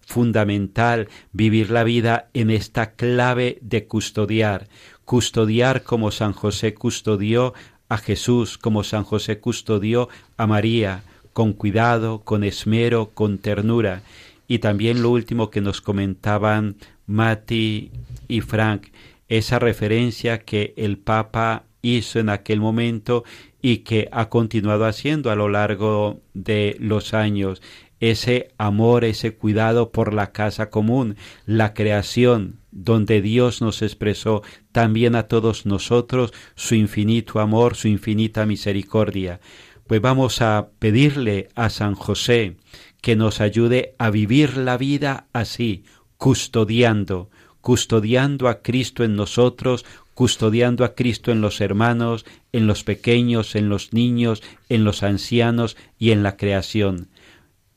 fundamental 0.00 1.08
vivir 1.32 1.70
la 1.70 1.84
vida 1.84 2.30
en 2.32 2.48
esta 2.48 2.92
clave 2.92 3.58
de 3.60 3.86
custodiar, 3.86 4.68
custodiar 5.12 5.82
como 5.82 6.10
San 6.10 6.32
José 6.32 6.72
custodió 6.72 7.52
a 7.90 7.98
Jesús, 7.98 8.56
como 8.56 8.82
San 8.82 9.04
José 9.04 9.40
custodió 9.40 10.08
a 10.38 10.46
María, 10.46 11.02
con 11.34 11.52
cuidado, 11.52 12.22
con 12.24 12.44
esmero, 12.44 13.10
con 13.12 13.36
ternura. 13.36 14.04
Y 14.48 14.60
también 14.60 15.02
lo 15.02 15.10
último 15.10 15.50
que 15.50 15.60
nos 15.60 15.82
comentaban 15.82 16.76
Mati 17.06 17.90
y 18.26 18.40
Frank, 18.40 18.86
esa 19.28 19.58
referencia 19.58 20.38
que 20.38 20.72
el 20.78 20.96
Papa 20.96 21.64
hizo 21.82 22.18
en 22.18 22.30
aquel 22.30 22.60
momento 22.62 23.22
y 23.60 23.78
que 23.78 24.08
ha 24.12 24.30
continuado 24.30 24.86
haciendo 24.86 25.30
a 25.30 25.36
lo 25.36 25.50
largo 25.50 26.22
de 26.32 26.74
los 26.80 27.12
años 27.12 27.60
ese 28.02 28.48
amor, 28.58 29.04
ese 29.04 29.36
cuidado 29.36 29.92
por 29.92 30.12
la 30.12 30.32
casa 30.32 30.70
común, 30.70 31.16
la 31.46 31.72
creación, 31.72 32.58
donde 32.72 33.22
Dios 33.22 33.62
nos 33.62 33.80
expresó 33.80 34.42
también 34.72 35.14
a 35.14 35.28
todos 35.28 35.66
nosotros 35.66 36.32
su 36.56 36.74
infinito 36.74 37.38
amor, 37.38 37.76
su 37.76 37.86
infinita 37.86 38.44
misericordia. 38.44 39.40
Pues 39.86 40.00
vamos 40.00 40.42
a 40.42 40.70
pedirle 40.80 41.48
a 41.54 41.70
San 41.70 41.94
José 41.94 42.56
que 43.00 43.14
nos 43.14 43.40
ayude 43.40 43.94
a 43.98 44.10
vivir 44.10 44.56
la 44.56 44.76
vida 44.76 45.28
así, 45.32 45.84
custodiando, 46.16 47.30
custodiando 47.60 48.48
a 48.48 48.62
Cristo 48.62 49.04
en 49.04 49.14
nosotros, 49.14 49.84
custodiando 50.14 50.84
a 50.84 50.96
Cristo 50.96 51.30
en 51.30 51.40
los 51.40 51.60
hermanos, 51.60 52.24
en 52.50 52.66
los 52.66 52.82
pequeños, 52.82 53.54
en 53.54 53.68
los 53.68 53.92
niños, 53.92 54.42
en 54.68 54.82
los 54.82 55.04
ancianos 55.04 55.76
y 56.00 56.10
en 56.10 56.24
la 56.24 56.36
creación 56.36 57.11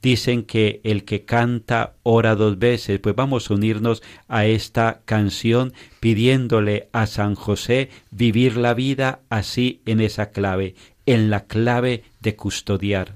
dicen 0.05 0.43
que 0.43 0.81
el 0.83 1.03
que 1.03 1.25
canta 1.25 1.95
ora 2.03 2.35
dos 2.35 2.59
veces, 2.59 2.99
pues 2.99 3.15
vamos 3.15 3.49
a 3.49 3.55
unirnos 3.55 4.03
a 4.27 4.45
esta 4.45 5.01
canción 5.03 5.73
pidiéndole 5.99 6.89
a 6.91 7.07
San 7.07 7.33
José 7.33 7.89
vivir 8.11 8.55
la 8.55 8.75
vida 8.75 9.21
así 9.29 9.81
en 9.87 10.01
esa 10.01 10.29
clave, 10.29 10.75
en 11.07 11.31
la 11.31 11.45
clave 11.45 12.03
de 12.21 12.35
custodiar. 12.35 13.15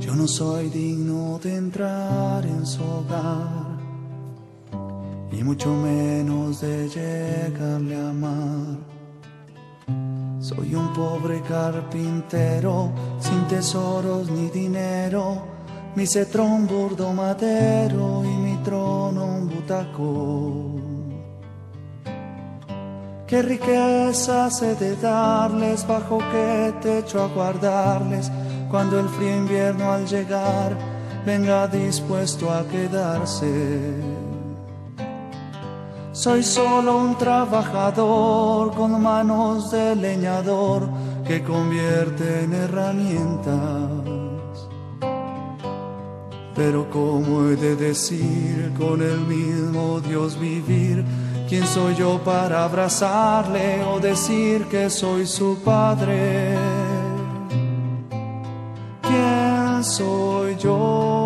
Yo 0.00 0.14
no 0.16 0.26
soy 0.26 0.70
digno 0.70 1.38
de 1.42 1.56
entrar 1.56 2.46
en 2.46 2.64
su 2.64 2.82
hogar, 2.82 3.76
y 5.30 5.44
mucho 5.44 5.74
menos 5.74 6.62
de 6.62 6.88
llegarle 6.88 7.96
a 7.96 8.08
amar 8.08 8.95
soy 10.46 10.76
un 10.76 10.92
pobre 10.92 11.42
carpintero, 11.42 12.92
sin 13.18 13.48
tesoros 13.48 14.30
ni 14.30 14.48
dinero, 14.48 15.42
mi 15.96 16.06
cetro 16.06 16.44
un 16.44 16.68
burdo 16.68 17.12
madero 17.12 18.22
y 18.24 18.28
mi 18.28 18.56
trono 18.62 19.24
un 19.24 19.48
butaco. 19.48 20.76
Qué 23.26 23.42
riqueza 23.42 24.48
he 24.62 24.74
de 24.76 24.94
darles, 24.94 25.84
bajo 25.84 26.18
qué 26.30 26.72
techo 26.80 27.24
a 27.24 27.26
guardarles, 27.26 28.30
cuando 28.70 29.00
el 29.00 29.08
frío 29.08 29.36
invierno 29.38 29.90
al 29.90 30.06
llegar 30.06 30.78
venga 31.26 31.66
dispuesto 31.66 32.52
a 32.52 32.64
quedarse. 32.68 34.25
Soy 36.16 36.42
solo 36.42 36.96
un 36.96 37.18
trabajador 37.18 38.72
con 38.74 39.02
manos 39.02 39.70
de 39.70 39.94
leñador 39.94 40.88
que 41.28 41.42
convierte 41.42 42.44
en 42.44 42.54
herramientas. 42.54 43.90
Pero 46.54 46.88
¿cómo 46.88 47.44
he 47.44 47.56
de 47.56 47.76
decir 47.76 48.72
con 48.78 49.02
el 49.02 49.20
mismo 49.26 50.00
Dios 50.00 50.40
vivir? 50.40 51.04
¿Quién 51.50 51.66
soy 51.66 51.94
yo 51.96 52.18
para 52.24 52.64
abrazarle 52.64 53.84
o 53.84 54.00
decir 54.00 54.64
que 54.70 54.88
soy 54.88 55.26
su 55.26 55.58
padre? 55.62 56.56
¿Quién 59.02 59.84
soy 59.84 60.56
yo? 60.56 61.25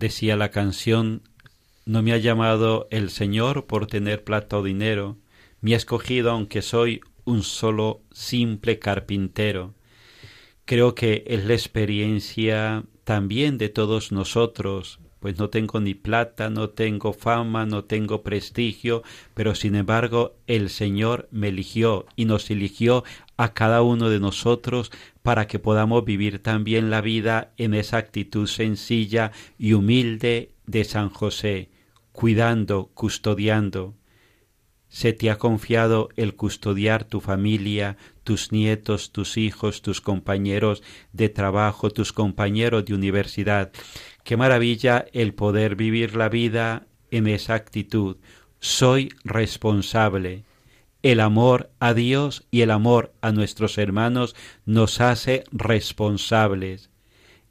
Decía 0.00 0.34
la 0.34 0.50
canción, 0.50 1.22
no 1.84 2.02
me 2.02 2.12
ha 2.12 2.16
llamado 2.16 2.88
el 2.90 3.10
Señor 3.10 3.66
por 3.66 3.86
tener 3.86 4.24
plata 4.24 4.58
o 4.58 4.62
dinero, 4.64 5.18
me 5.60 5.74
ha 5.74 5.76
escogido 5.76 6.30
aunque 6.30 6.62
soy 6.62 7.02
un 7.24 7.42
solo 7.42 8.00
simple 8.10 8.78
carpintero. 8.78 9.74
Creo 10.64 10.94
que 10.94 11.22
es 11.26 11.44
la 11.44 11.52
experiencia 11.52 12.84
también 13.04 13.58
de 13.58 13.68
todos 13.68 14.10
nosotros, 14.10 15.00
pues 15.20 15.38
no 15.38 15.50
tengo 15.50 15.80
ni 15.80 15.92
plata, 15.92 16.48
no 16.48 16.70
tengo 16.70 17.12
fama, 17.12 17.66
no 17.66 17.84
tengo 17.84 18.22
prestigio, 18.22 19.02
pero 19.34 19.54
sin 19.54 19.74
embargo 19.74 20.36
el 20.46 20.70
Señor 20.70 21.28
me 21.30 21.48
eligió 21.48 22.06
y 22.16 22.24
nos 22.24 22.50
eligió 22.50 23.04
a 23.40 23.54
cada 23.54 23.80
uno 23.80 24.10
de 24.10 24.20
nosotros 24.20 24.92
para 25.22 25.46
que 25.46 25.58
podamos 25.58 26.04
vivir 26.04 26.42
también 26.42 26.90
la 26.90 27.00
vida 27.00 27.54
en 27.56 27.72
esa 27.72 27.96
actitud 27.96 28.46
sencilla 28.46 29.32
y 29.58 29.72
humilde 29.72 30.50
de 30.66 30.84
San 30.84 31.08
José, 31.08 31.70
cuidando, 32.12 32.90
custodiando. 32.92 33.94
Se 34.90 35.14
te 35.14 35.30
ha 35.30 35.38
confiado 35.38 36.10
el 36.16 36.36
custodiar 36.36 37.04
tu 37.04 37.20
familia, 37.20 37.96
tus 38.24 38.52
nietos, 38.52 39.10
tus 39.10 39.38
hijos, 39.38 39.80
tus 39.80 40.02
compañeros 40.02 40.82
de 41.14 41.30
trabajo, 41.30 41.88
tus 41.88 42.12
compañeros 42.12 42.84
de 42.84 42.92
universidad. 42.92 43.72
Qué 44.22 44.36
maravilla 44.36 45.06
el 45.14 45.32
poder 45.32 45.76
vivir 45.76 46.14
la 46.14 46.28
vida 46.28 46.88
en 47.10 47.26
esa 47.26 47.54
actitud. 47.54 48.18
Soy 48.58 49.14
responsable. 49.24 50.44
El 51.02 51.20
amor 51.20 51.70
a 51.80 51.94
Dios 51.94 52.44
y 52.50 52.60
el 52.60 52.70
amor 52.70 53.14
a 53.22 53.32
nuestros 53.32 53.78
hermanos 53.78 54.36
nos 54.66 55.00
hace 55.00 55.44
responsables. 55.50 56.90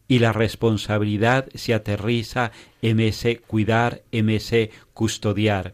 Y 0.07 0.19
la 0.19 0.33
responsabilidad 0.33 1.49
se 1.55 1.73
aterriza 1.73 2.51
en 2.81 2.99
ese 2.99 3.37
cuidar, 3.37 4.03
en 4.11 4.29
ese 4.29 4.69
custodiar. 4.93 5.73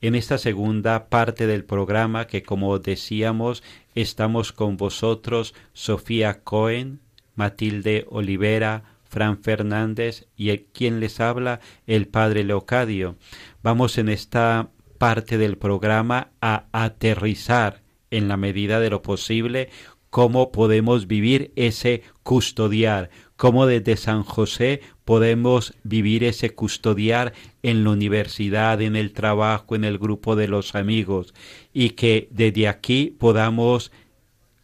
En 0.00 0.16
esta 0.16 0.36
segunda 0.36 1.08
parte 1.08 1.46
del 1.46 1.64
programa 1.64 2.26
que 2.26 2.42
como 2.42 2.76
decíamos 2.80 3.62
estamos 3.94 4.52
con 4.52 4.76
vosotros 4.76 5.54
Sofía 5.74 6.42
Cohen, 6.42 7.00
Matilde 7.36 8.04
Olivera, 8.10 8.82
Fran 9.04 9.40
Fernández 9.42 10.26
y 10.36 10.56
quien 10.58 10.98
les 10.98 11.20
habla, 11.20 11.60
el 11.86 12.08
Padre 12.08 12.42
Leocadio. 12.42 13.16
Vamos 13.62 13.96
en 13.98 14.08
esta 14.08 14.70
parte 15.02 15.36
del 15.36 15.58
programa 15.58 16.30
a 16.40 16.66
aterrizar 16.70 17.82
en 18.12 18.28
la 18.28 18.36
medida 18.36 18.78
de 18.78 18.88
lo 18.88 19.02
posible 19.02 19.68
cómo 20.10 20.52
podemos 20.52 21.08
vivir 21.08 21.50
ese 21.56 22.04
custodiar, 22.22 23.10
cómo 23.34 23.66
desde 23.66 23.96
San 23.96 24.22
José 24.22 24.80
podemos 25.04 25.74
vivir 25.82 26.22
ese 26.22 26.50
custodiar 26.50 27.32
en 27.64 27.82
la 27.82 27.90
universidad, 27.90 28.80
en 28.80 28.94
el 28.94 29.12
trabajo, 29.12 29.74
en 29.74 29.82
el 29.82 29.98
grupo 29.98 30.36
de 30.36 30.46
los 30.46 30.76
amigos, 30.76 31.34
y 31.72 31.90
que 31.90 32.28
desde 32.30 32.68
aquí 32.68 33.16
podamos 33.18 33.90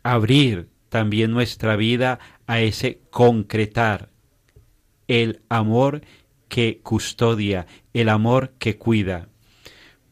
abrir 0.05 0.69
también 0.89 1.33
nuestra 1.33 1.75
vida 1.75 2.21
a 2.47 2.61
ese 2.61 3.01
concretar 3.11 4.11
el 5.09 5.41
amor 5.49 6.03
que 6.47 6.79
custodia, 6.85 7.67
el 7.93 8.09
amor 8.09 8.53
que 8.61 8.77
cuida. 8.77 9.27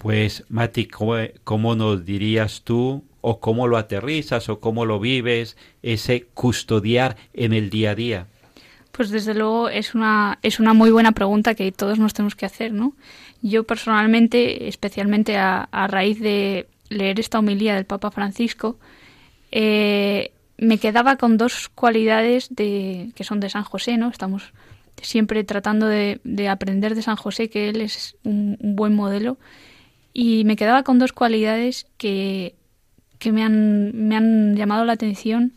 Pues, 0.06 0.44
Mati, 0.48 0.86
¿cómo, 0.86 1.74
nos 1.74 2.04
dirías 2.04 2.62
tú 2.62 3.02
o 3.22 3.40
cómo 3.40 3.66
lo 3.66 3.76
aterrizas 3.76 4.48
o 4.48 4.60
cómo 4.60 4.86
lo 4.86 5.00
vives 5.00 5.56
ese 5.82 6.26
custodiar 6.32 7.16
en 7.34 7.52
el 7.52 7.70
día 7.70 7.90
a 7.90 7.94
día? 7.96 8.26
Pues 8.92 9.10
desde 9.10 9.34
luego 9.34 9.68
es 9.68 9.96
una, 9.96 10.38
es 10.44 10.60
una 10.60 10.74
muy 10.74 10.92
buena 10.92 11.10
pregunta 11.10 11.56
que 11.56 11.72
todos 11.72 11.98
nos 11.98 12.14
tenemos 12.14 12.36
que 12.36 12.46
hacer, 12.46 12.72
¿no? 12.72 12.92
Yo 13.42 13.64
personalmente, 13.64 14.68
especialmente 14.68 15.38
a, 15.38 15.66
raíz 15.88 16.20
de 16.20 16.68
leer 16.88 17.18
esta 17.18 17.40
homilía 17.40 17.74
del 17.74 17.84
Papa 17.84 18.12
Francisco, 18.12 18.78
eh, 19.50 20.30
me 20.56 20.78
quedaba 20.78 21.16
con 21.16 21.36
dos 21.36 21.68
cualidades 21.68 22.46
de, 22.54 23.10
que 23.16 23.24
son 23.24 23.40
de 23.40 23.50
San 23.50 23.64
José, 23.64 23.96
¿no? 23.96 24.10
Estamos 24.10 24.52
siempre 25.02 25.42
tratando 25.42 25.88
de, 25.88 26.48
aprender 26.48 26.94
de 26.94 27.02
San 27.02 27.16
José, 27.16 27.50
que 27.50 27.70
él 27.70 27.80
es 27.80 28.16
un, 28.22 28.56
buen 28.60 28.94
modelo. 28.94 29.36
Y 30.18 30.44
me 30.44 30.56
quedaba 30.56 30.82
con 30.82 30.98
dos 30.98 31.12
cualidades 31.12 31.86
que, 31.98 32.54
que 33.18 33.32
me, 33.32 33.42
han, 33.42 34.08
me 34.08 34.16
han 34.16 34.56
llamado 34.56 34.86
la 34.86 34.94
atención 34.94 35.52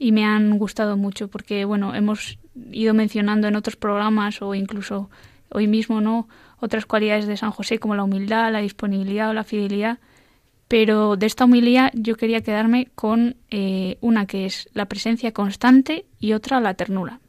y 0.00 0.10
me 0.10 0.24
han 0.24 0.58
gustado 0.58 0.96
mucho, 0.96 1.28
porque 1.28 1.64
bueno, 1.64 1.94
hemos 1.94 2.40
ido 2.72 2.92
mencionando 2.92 3.46
en 3.46 3.54
otros 3.54 3.76
programas 3.76 4.42
o 4.42 4.56
incluso 4.56 5.10
hoy 5.50 5.68
mismo, 5.68 6.00
¿no? 6.00 6.26
Otras 6.58 6.86
cualidades 6.86 7.28
de 7.28 7.36
San 7.36 7.52
José 7.52 7.78
como 7.78 7.94
la 7.94 8.02
humildad, 8.02 8.50
la 8.50 8.58
disponibilidad 8.58 9.30
o 9.30 9.32
la 9.32 9.44
fidelidad. 9.44 10.00
Pero 10.66 11.14
de 11.14 11.26
esta 11.26 11.44
humildad 11.44 11.92
yo 11.94 12.16
quería 12.16 12.40
quedarme 12.40 12.88
con 12.96 13.36
eh, 13.48 13.96
una 14.00 14.26
que 14.26 14.44
es 14.44 14.68
la 14.74 14.86
presencia 14.86 15.30
constante 15.30 16.04
y 16.18 16.32
otra 16.32 16.58
la 16.58 16.74
ternura. 16.74 17.20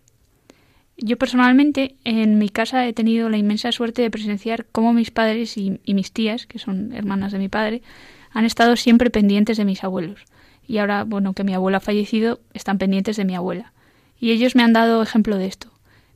Yo 1.03 1.17
personalmente 1.17 1.95
en 2.03 2.37
mi 2.37 2.49
casa 2.49 2.85
he 2.85 2.93
tenido 2.93 3.27
la 3.27 3.37
inmensa 3.37 3.71
suerte 3.71 4.03
de 4.03 4.11
presenciar 4.11 4.67
cómo 4.71 4.93
mis 4.93 5.09
padres 5.09 5.57
y, 5.57 5.79
mis 5.87 6.11
tías, 6.11 6.45
que 6.45 6.59
son 6.59 6.93
hermanas 6.93 7.31
de 7.31 7.39
mi 7.39 7.49
padre, 7.49 7.81
han 8.29 8.45
estado 8.45 8.75
siempre 8.75 9.09
pendientes 9.09 9.57
de 9.57 9.65
mis 9.65 9.83
abuelos. 9.83 10.25
Y 10.67 10.77
ahora, 10.77 11.03
bueno, 11.03 11.33
que 11.33 11.43
mi 11.43 11.55
abuela 11.55 11.77
ha 11.77 11.81
fallecido, 11.81 12.39
están 12.53 12.77
pendientes 12.77 13.17
de 13.17 13.25
mi 13.25 13.33
abuela. 13.33 13.73
Y 14.19 14.29
ellos 14.29 14.55
me 14.55 14.61
han 14.61 14.73
dado 14.73 15.01
ejemplo 15.01 15.37
de 15.37 15.47
esto. 15.47 15.71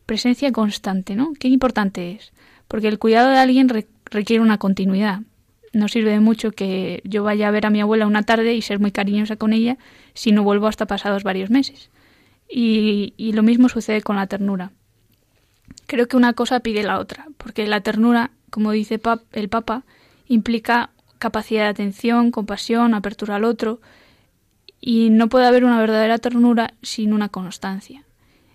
Presencia 0.05 0.51
constante, 0.51 1.15
¿no? 1.15 1.33
Qué 1.39 1.47
importante 1.47 2.11
es. 2.11 2.31
Porque 2.67 2.87
el 2.87 2.99
cuidado 2.99 3.31
de 3.31 3.39
alguien 3.39 3.67
requiere 4.11 4.43
una 4.43 4.59
continuidad. 4.59 5.21
No 5.73 5.87
sirve 5.87 6.11
de 6.11 6.19
mucho 6.19 6.51
que 6.51 7.01
yo 7.05 7.23
vaya 7.23 7.47
a 7.47 7.51
ver 7.51 7.65
a 7.65 7.71
mi 7.71 7.81
abuela 7.81 8.05
una 8.05 8.21
tarde 8.21 8.53
y 8.53 8.61
ser 8.61 8.79
muy 8.79 8.91
cariñosa 8.91 9.35
con 9.35 9.51
ella 9.51 9.79
si 10.13 10.31
no 10.31 10.43
vuelvo 10.43 10.67
hasta 10.67 10.85
pasados 10.85 11.23
varios 11.23 11.49
meses. 11.49 11.89
Y, 12.49 13.31
lo 13.33 13.43
mismo 13.43 13.69
sucede 13.69 14.01
con 14.01 14.15
la 14.15 14.27
ternura. 14.27 14.71
Creo 15.87 16.07
que 16.07 16.17
una 16.17 16.33
cosa 16.33 16.59
pide 16.59 16.83
la 16.83 16.99
otra, 16.99 17.27
porque 17.37 17.67
la 17.67 17.81
ternura, 17.81 18.31
como 18.49 18.71
dice 18.71 18.99
el 19.33 19.49
Papa, 19.49 19.83
implica 20.27 20.91
capacidad 21.19 21.63
de 21.63 21.69
atención, 21.69 22.31
compasión, 22.31 22.93
apertura 22.93 23.35
al 23.35 23.43
otro, 23.43 23.81
y 24.79 25.09
no 25.09 25.29
puede 25.29 25.47
haber 25.47 25.65
una 25.65 25.79
verdadera 25.79 26.17
ternura 26.17 26.73
sin 26.81 27.13
una 27.13 27.29
constancia. 27.29 28.03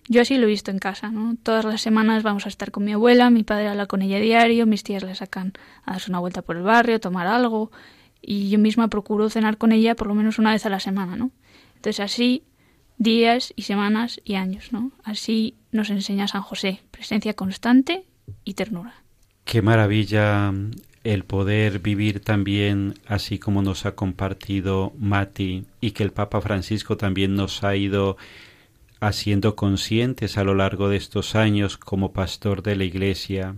Yo 0.08 0.22
así 0.22 0.38
lo 0.38 0.44
he 0.44 0.50
visto 0.50 0.70
en 0.70 0.78
casa, 0.78 1.10
¿no? 1.10 1.36
Todas 1.42 1.64
las 1.64 1.82
semanas 1.82 2.24
vamos 2.24 2.46
a 2.46 2.48
estar 2.48 2.72
con 2.72 2.84
mi 2.84 2.92
abuela, 2.92 3.30
mi 3.30 3.44
padre 3.44 3.68
habla 3.68 3.86
con 3.86 4.02
ella 4.02 4.18
diario, 4.18 4.66
mis 4.66 4.82
tías 4.82 5.04
le 5.04 5.14
sacan 5.14 5.52
a 5.84 5.92
darse 5.92 6.10
una 6.10 6.18
vuelta 6.18 6.42
por 6.42 6.56
el 6.56 6.62
barrio, 6.62 6.98
tomar 6.98 7.28
algo, 7.28 7.70
y 8.20 8.50
yo 8.50 8.58
misma 8.58 8.88
procuro 8.88 9.30
cenar 9.30 9.56
con 9.56 9.72
ella 9.72 9.94
por 9.94 10.08
lo 10.08 10.14
menos 10.14 10.38
una 10.38 10.50
vez 10.50 10.66
a 10.66 10.68
la 10.68 10.80
semana, 10.80 11.16
¿no? 11.16 11.30
Entonces 11.76 12.00
así 12.00 12.42
días 13.00 13.52
y 13.56 13.62
semanas 13.62 14.20
y 14.24 14.34
años, 14.34 14.72
¿no? 14.72 14.92
Así 15.02 15.56
nos 15.72 15.88
enseña 15.88 16.28
San 16.28 16.42
José, 16.42 16.80
presencia 16.90 17.32
constante 17.32 18.04
y 18.44 18.54
ternura. 18.54 18.94
Qué 19.44 19.62
maravilla 19.62 20.52
el 21.02 21.24
poder 21.24 21.78
vivir 21.78 22.20
también 22.20 22.94
así 23.06 23.38
como 23.38 23.62
nos 23.62 23.86
ha 23.86 23.94
compartido 23.94 24.92
Mati 24.98 25.64
y 25.80 25.92
que 25.92 26.02
el 26.02 26.12
Papa 26.12 26.42
Francisco 26.42 26.98
también 26.98 27.34
nos 27.34 27.64
ha 27.64 27.74
ido 27.74 28.18
haciendo 29.00 29.56
conscientes 29.56 30.36
a 30.36 30.44
lo 30.44 30.54
largo 30.54 30.90
de 30.90 30.98
estos 30.98 31.34
años 31.34 31.78
como 31.78 32.12
pastor 32.12 32.62
de 32.62 32.76
la 32.76 32.84
Iglesia, 32.84 33.56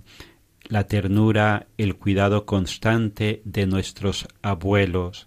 la 0.69 0.87
ternura, 0.87 1.67
el 1.79 1.97
cuidado 1.97 2.47
constante 2.47 3.43
de 3.45 3.67
nuestros 3.67 4.29
abuelos, 4.41 5.27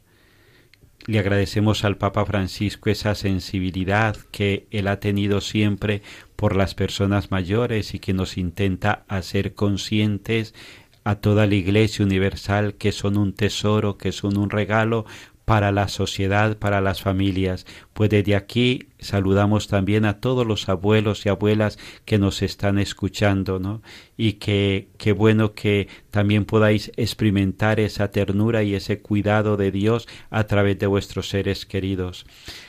le 1.07 1.19
agradecemos 1.19 1.83
al 1.83 1.97
Papa 1.97 2.25
Francisco 2.25 2.89
esa 2.89 3.13
sensibilidad 3.15 4.17
que 4.31 4.67
él 4.71 4.87
ha 4.87 4.99
tenido 4.99 5.39
siempre 5.41 6.01
por 6.35 6.55
las 6.55 6.73
personas 6.73 7.31
mayores 7.31 7.93
y 7.93 7.99
que 7.99 8.13
nos 8.13 8.37
intenta 8.37 9.03
hacer 9.07 9.53
conscientes 9.53 10.55
a 11.03 11.15
toda 11.15 11.45
la 11.45 11.55
Iglesia 11.55 12.03
universal 12.03 12.73
que 12.75 12.91
son 12.91 13.17
un 13.17 13.33
tesoro, 13.33 13.97
que 13.97 14.11
son 14.11 14.37
un 14.37 14.49
regalo 14.49 15.05
para 15.45 15.71
la 15.71 15.87
sociedad, 15.87 16.57
para 16.57 16.81
las 16.81 17.01
familias. 17.01 17.65
Pues 17.93 18.09
desde 18.09 18.35
aquí 18.35 18.87
saludamos 18.99 19.67
también 19.67 20.03
a 20.05 20.19
todos 20.19 20.45
los 20.45 20.67
abuelos 20.67 21.25
y 21.25 21.29
abuelas 21.29 21.77
que 22.03 22.17
nos 22.17 22.41
están 22.41 22.79
escuchando, 22.79 23.59
¿no? 23.59 23.81
Y 24.17 24.33
que 24.33 24.89
qué 24.97 25.13
bueno 25.13 25.53
que 25.53 25.87
también 26.09 26.45
podáis 26.45 26.91
experimentar 26.97 27.79
esa 27.79 28.11
ternura 28.11 28.63
y 28.63 28.73
ese 28.73 28.99
cuidado 28.99 29.55
de 29.55 29.71
Dios 29.71 30.07
a 30.31 30.45
través 30.45 30.79
de 30.79 30.87
vuestros 30.87 31.29
seres 31.29 31.65
queridos. 31.65 32.25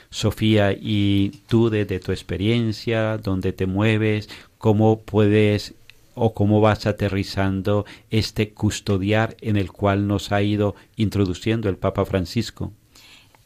Sofía, 0.09 0.71
y 0.71 1.41
tú 1.47 1.69
desde 1.69 1.99
tu 1.99 2.11
experiencia, 2.11 3.17
donde 3.17 3.51
te 3.51 3.65
mueves, 3.65 4.29
cómo 4.57 5.01
puedes 5.01 5.75
o 6.17 6.33
cómo 6.33 6.59
vas 6.61 6.85
aterrizando 6.85 7.85
este 8.09 8.49
custodiar 8.53 9.37
en 9.41 9.55
el 9.55 9.71
cual 9.71 10.07
nos 10.07 10.31
ha 10.31 10.41
ido 10.41 10.75
introduciendo 10.95 11.69
el 11.69 11.77
Papa 11.77 12.05
Francisco. 12.05 12.73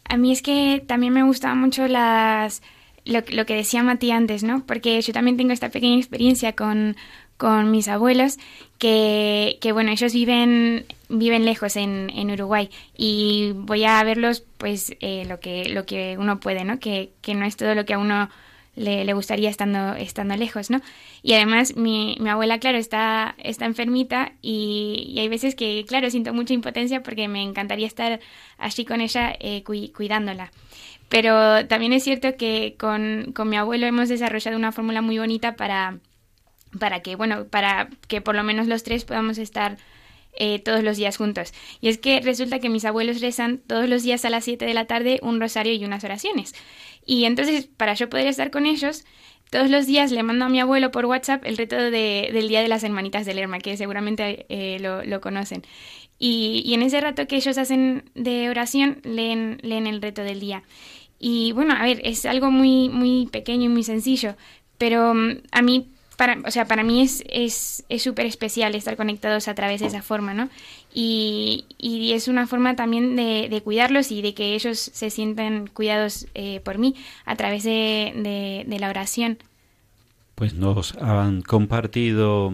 A 0.06 0.18
mí 0.18 0.32
es 0.32 0.42
que 0.42 0.84
también 0.86 1.14
me 1.14 1.24
gustaban 1.24 1.60
mucho 1.60 1.88
las 1.88 2.62
lo, 3.06 3.24
que 3.24 3.56
decía 3.56 3.84
Mati 3.84 4.12
antes, 4.12 4.44
¿no? 4.44 4.66
Porque 4.66 5.02
yo 5.02 5.14
también 5.14 5.38
tengo 5.38 5.54
esta 5.54 5.70
pequeña 5.70 5.98
experiencia 5.98 6.54
con, 6.54 6.96
con 7.38 7.72
mis 7.72 7.88
abuelos 7.88 8.38
que, 8.78 9.58
que, 9.62 9.72
bueno, 9.72 9.92
ellos 9.92 10.14
viven, 10.14 10.86
viven 11.10 11.46
lejos 11.46 11.76
en, 11.76 12.10
en 12.12 12.32
Uruguay 12.32 12.70
y 12.96 13.54
voy 13.56 13.86
a 13.86 14.04
verlos 14.04 14.44
pues 14.58 14.96
eh, 15.00 15.26
lo, 15.28 15.40
que, 15.40 15.70
lo 15.70 15.86
que 15.86 16.18
uno 16.20 16.40
puede, 16.40 16.64
¿no? 16.64 16.80
Que, 16.80 17.12
que 17.22 17.34
no 17.34 17.46
es 17.46 17.58
todo 17.58 17.74
lo 17.74 17.86
que 17.86 17.94
a 17.94 18.00
uno 18.00 18.30
le, 18.76 19.14
gustaría 19.14 19.50
estando, 19.50 19.96
estando 19.96 20.36
lejos, 20.36 20.70
¿no? 20.70 20.82
Y 21.22 21.34
además 21.34 21.76
mi, 21.76 22.18
mi 22.20 22.30
abuela, 22.30 22.60
claro, 22.60 22.78
está, 22.78 23.36
está 23.38 23.66
enfermita 23.66 24.34
y, 24.42 25.16
hay 25.20 25.28
veces 25.28 25.56
que, 25.56 25.86
claro, 25.88 26.10
siento 26.10 26.34
mucha 26.34 26.54
impotencia 26.54 27.04
porque 27.04 27.28
me 27.28 27.42
encantaría 27.42 27.88
estar 27.88 28.20
allí 28.58 28.86
con 28.86 29.02
ella 29.02 29.36
eh, 29.40 29.64
cuidándola. 29.64 30.52
Pero 31.10 31.68
también 31.68 31.92
es 31.94 32.04
cierto 32.04 32.38
que 32.38 32.76
con, 32.80 33.34
con 33.34 33.50
mi 33.50 33.58
abuelo 33.58 33.86
hemos 33.86 34.08
desarrollado 34.08 34.58
una 34.58 34.72
fórmula 34.72 35.02
muy 35.02 35.20
bonita 35.20 35.58
para, 35.58 36.00
para 36.80 37.02
que, 37.02 37.18
bueno, 37.18 37.48
para 37.48 37.90
que 38.08 38.22
por 38.22 38.36
lo 38.36 38.44
menos 38.44 38.68
los 38.68 38.84
tres 38.84 39.04
podamos 39.04 39.38
estar 39.38 39.78
eh, 40.34 40.60
todos 40.60 40.84
los 40.84 40.96
días 40.96 41.18
juntos. 41.18 41.54
Y 41.82 41.90
es 41.90 41.98
que 41.98 42.22
resulta 42.22 42.60
que 42.60 42.70
mis 42.70 42.86
abuelos 42.86 43.20
rezan 43.20 43.58
todos 43.58 43.90
los 43.90 44.04
días 44.04 44.24
a 44.24 44.30
las 44.30 44.46
7 44.46 44.64
de 44.64 44.74
la 44.74 44.86
tarde 44.86 45.20
un 45.22 45.42
rosario 45.42 45.74
y 45.74 45.84
unas 45.84 46.06
oraciones. 46.06 46.54
Y 47.06 47.26
entonces, 47.26 47.68
para 47.78 47.94
yo 47.94 48.10
poder 48.10 48.28
estar 48.28 48.52
con 48.52 48.66
ellos, 48.66 49.06
todos 49.50 49.70
los 49.70 49.86
días 49.86 50.12
le 50.12 50.24
mando 50.24 50.46
a 50.46 50.50
mi 50.50 50.60
abuelo 50.60 50.92
por 50.92 51.06
WhatsApp 51.06 51.44
el 51.46 51.58
reto 51.58 51.76
de, 51.76 52.30
del 52.32 52.48
Día 52.48 52.62
de 52.62 52.70
las 52.70 52.84
Hermanitas 52.84 53.26
del 53.26 53.36
Lerma, 53.36 53.60
que 53.60 53.76
seguramente 53.76 54.46
eh, 54.50 54.80
lo, 54.80 55.04
lo, 55.04 55.20
conocen. 55.20 55.64
Y, 56.18 56.64
y, 56.66 56.74
en 56.74 56.84
ese 56.84 57.02
rato 57.02 57.28
que 57.28 57.36
ellos 57.36 57.58
hacen 57.58 58.06
de 58.16 58.50
oración, 58.50 59.02
leen, 59.04 59.58
leen 59.62 59.88
el 59.88 60.02
reto 60.02 60.24
del 60.24 60.40
día. 60.40 60.64
Y 61.20 61.52
bueno, 61.52 61.74
a 61.74 61.84
ver, 61.84 62.00
es 62.04 62.26
algo 62.26 62.50
muy, 62.50 62.90
muy 62.90 63.28
pequeño 63.32 63.66
y 63.66 63.70
muy 63.70 63.84
sencillo, 63.84 64.36
pero 64.78 65.12
um, 65.12 65.36
a 65.52 65.62
mí 65.62 65.90
para, 66.18 66.38
o 66.46 66.52
sea, 66.52 66.66
para 66.66 66.84
mí 66.84 67.02
es 67.02 67.84
súper 67.98 68.26
es, 68.26 68.34
especial 68.34 68.76
estar 68.76 68.96
conectados 68.96 69.48
a 69.48 69.56
través 69.56 69.82
de 69.82 69.88
esa 69.88 70.02
forma, 70.02 70.34
¿no? 70.34 70.50
Y, 70.94 71.66
y 71.78 72.12
es 72.14 72.28
una 72.28 72.48
forma 72.48 72.76
también 72.76 73.16
de, 73.16 73.62
cuidarlos 73.64 74.12
y 74.12 74.22
de 74.22 74.34
que 74.34 74.56
ellos 74.56 74.80
se 74.80 75.10
sientan 75.10 75.68
cuidados 75.68 76.28
eh, 76.34 76.60
por 76.62 76.78
mí 76.78 76.96
a 77.26 77.36
través 77.36 77.64
de, 77.64 78.66
la 78.80 78.90
oración. 78.90 79.38
Pues 80.36 80.54
nos 80.54 80.96
han 80.98 81.42
compartido 81.42 82.54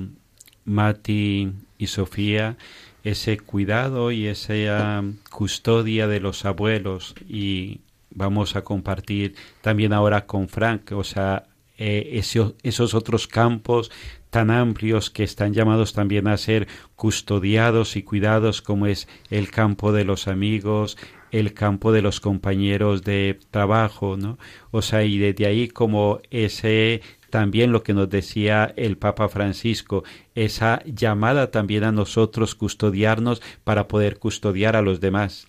Mati 0.65 1.52
y 1.78 1.88
Sofía 1.88 2.58
ese 3.04 3.38
cuidado 3.38 4.12
y 4.12 4.28
esa 4.28 5.04
custodia 5.30 6.08
de 6.08 6.19
los 6.19 6.43
abuelos 6.45 7.15
y 7.28 7.80
vamos 8.10 8.56
a 8.56 8.63
compartir 8.63 9.36
también 9.62 9.93
ahora 9.93 10.26
con 10.26 10.50
Frank, 10.50 10.91
o 10.91 11.04
sea, 11.04 11.45
eh, 11.78 12.19
esos 12.63 12.93
otros 12.93 13.28
campos 13.28 13.91
tan 14.30 14.52
amplios 14.52 15.10
que 15.10 15.24
están 15.24 15.54
llamados 15.54 15.94
también 15.94 16.28
a 16.28 16.38
ser 16.38 16.68
custodiados 16.96 17.96
y 17.96 18.04
cuidados 18.04 18.62
como 18.62 18.88
es 18.88 19.08
el 19.30 19.50
campo 19.52 19.92
de 19.92 20.04
los 20.04 20.28
amigos, 20.28 20.98
el 21.32 21.54
campo 21.54 21.92
de 21.92 22.02
los 22.02 22.20
compañeros 22.20 23.04
de 23.04 23.40
trabajo, 23.52 24.18
¿no? 24.18 24.38
O 24.72 24.82
sea, 24.82 25.04
y 25.04 25.18
desde 25.18 25.46
ahí 25.46 25.68
como 25.68 26.22
ese 26.30 27.02
también 27.30 27.72
lo 27.72 27.84
que 27.84 27.94
nos 27.94 28.10
decía 28.10 28.74
el 28.78 28.98
Papa 28.98 29.28
Francisco, 29.28 30.04
esa 30.36 30.82
llamada 30.86 31.52
también 31.52 31.84
a 31.84 31.92
nosotros 31.92 32.56
custodiarnos 32.56 33.42
para 33.63 33.88
poder 33.88 34.18
custodiar 34.18 34.76
a 34.76 34.82
los 34.82 35.02
demás. 35.02 35.48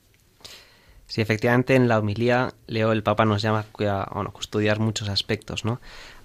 Sí, 1.06 1.22
efectivamente 1.22 1.74
en 1.74 1.88
la 1.88 1.98
homilía 1.98 2.52
Leo 2.66 2.92
el 2.92 3.02
Papa 3.02 3.24
nos 3.24 3.40
llama 3.40 3.64
a 3.80 4.10
bueno, 4.12 4.30
custodiar 4.32 4.78
muchos 4.78 5.08
aspectos, 5.08 5.64
¿no? 5.64 5.80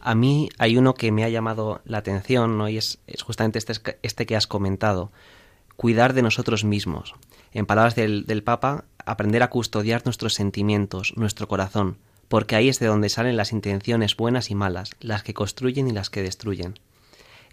A 0.06 0.16
mí 0.16 0.50
hay 0.58 0.76
uno 0.76 0.96
que 0.96 1.14
me 1.14 1.24
ha 1.24 1.30
llamado 1.30 1.80
la 1.86 2.00
atención, 2.00 2.58
¿no? 2.58 2.68
Y 2.68 2.78
es, 2.78 3.00
justamente 3.24 3.58
este, 3.58 3.98
este, 4.02 4.26
que 4.26 4.36
has 4.36 4.48
comentado, 4.48 5.14
cuidar 5.78 6.14
de 6.14 6.22
nosotros 6.22 6.66
mismos. 6.66 7.16
En 7.54 7.66
palabras 7.66 7.96
del, 7.96 8.26
del 8.26 8.44
Papa, 8.44 8.84
aprender 9.06 9.44
a 9.44 9.50
custodiar 9.50 10.02
nuestros 10.04 10.34
sentimientos, 10.34 11.14
nuestro 11.16 11.48
corazón, 11.48 12.00
porque 12.28 12.58
ahí 12.58 12.68
es 12.68 12.80
de 12.80 12.88
donde 12.88 13.08
salen 13.08 13.38
las 13.38 13.54
intenciones 13.54 14.18
buenas 14.18 14.52
y 14.52 14.56
malas, 14.56 14.92
las 15.00 15.24
que 15.24 15.34
construyen 15.34 15.88
y 15.88 15.94
las 15.94 16.10
que 16.10 16.22
destruyen. 16.22 16.80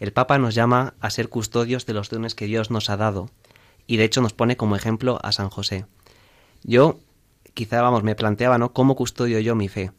El 0.00 0.12
Papa 0.12 0.36
nos 0.38 0.56
llama 0.56 0.94
a 0.98 1.10
ser 1.10 1.28
custodios 1.28 1.86
de 1.86 1.94
los 1.94 2.10
dones 2.10 2.34
que 2.34 2.46
Dios 2.46 2.72
nos 2.72 2.90
ha 2.90 2.96
dado, 2.96 3.30
y 3.86 3.96
de 3.96 4.04
hecho 4.04 4.22
nos 4.22 4.32
pone 4.32 4.56
como 4.56 4.74
ejemplo 4.74 5.20
a 5.22 5.30
San 5.30 5.50
José. 5.50 5.86
Yo 6.64 6.98
quizá, 7.54 7.80
vamos, 7.80 8.02
me 8.02 8.16
planteaba, 8.16 8.58
¿no? 8.58 8.72
¿Cómo 8.72 8.96
custodio 8.96 9.38
yo 9.38 9.54
mi 9.54 9.68
fe? 9.68 9.92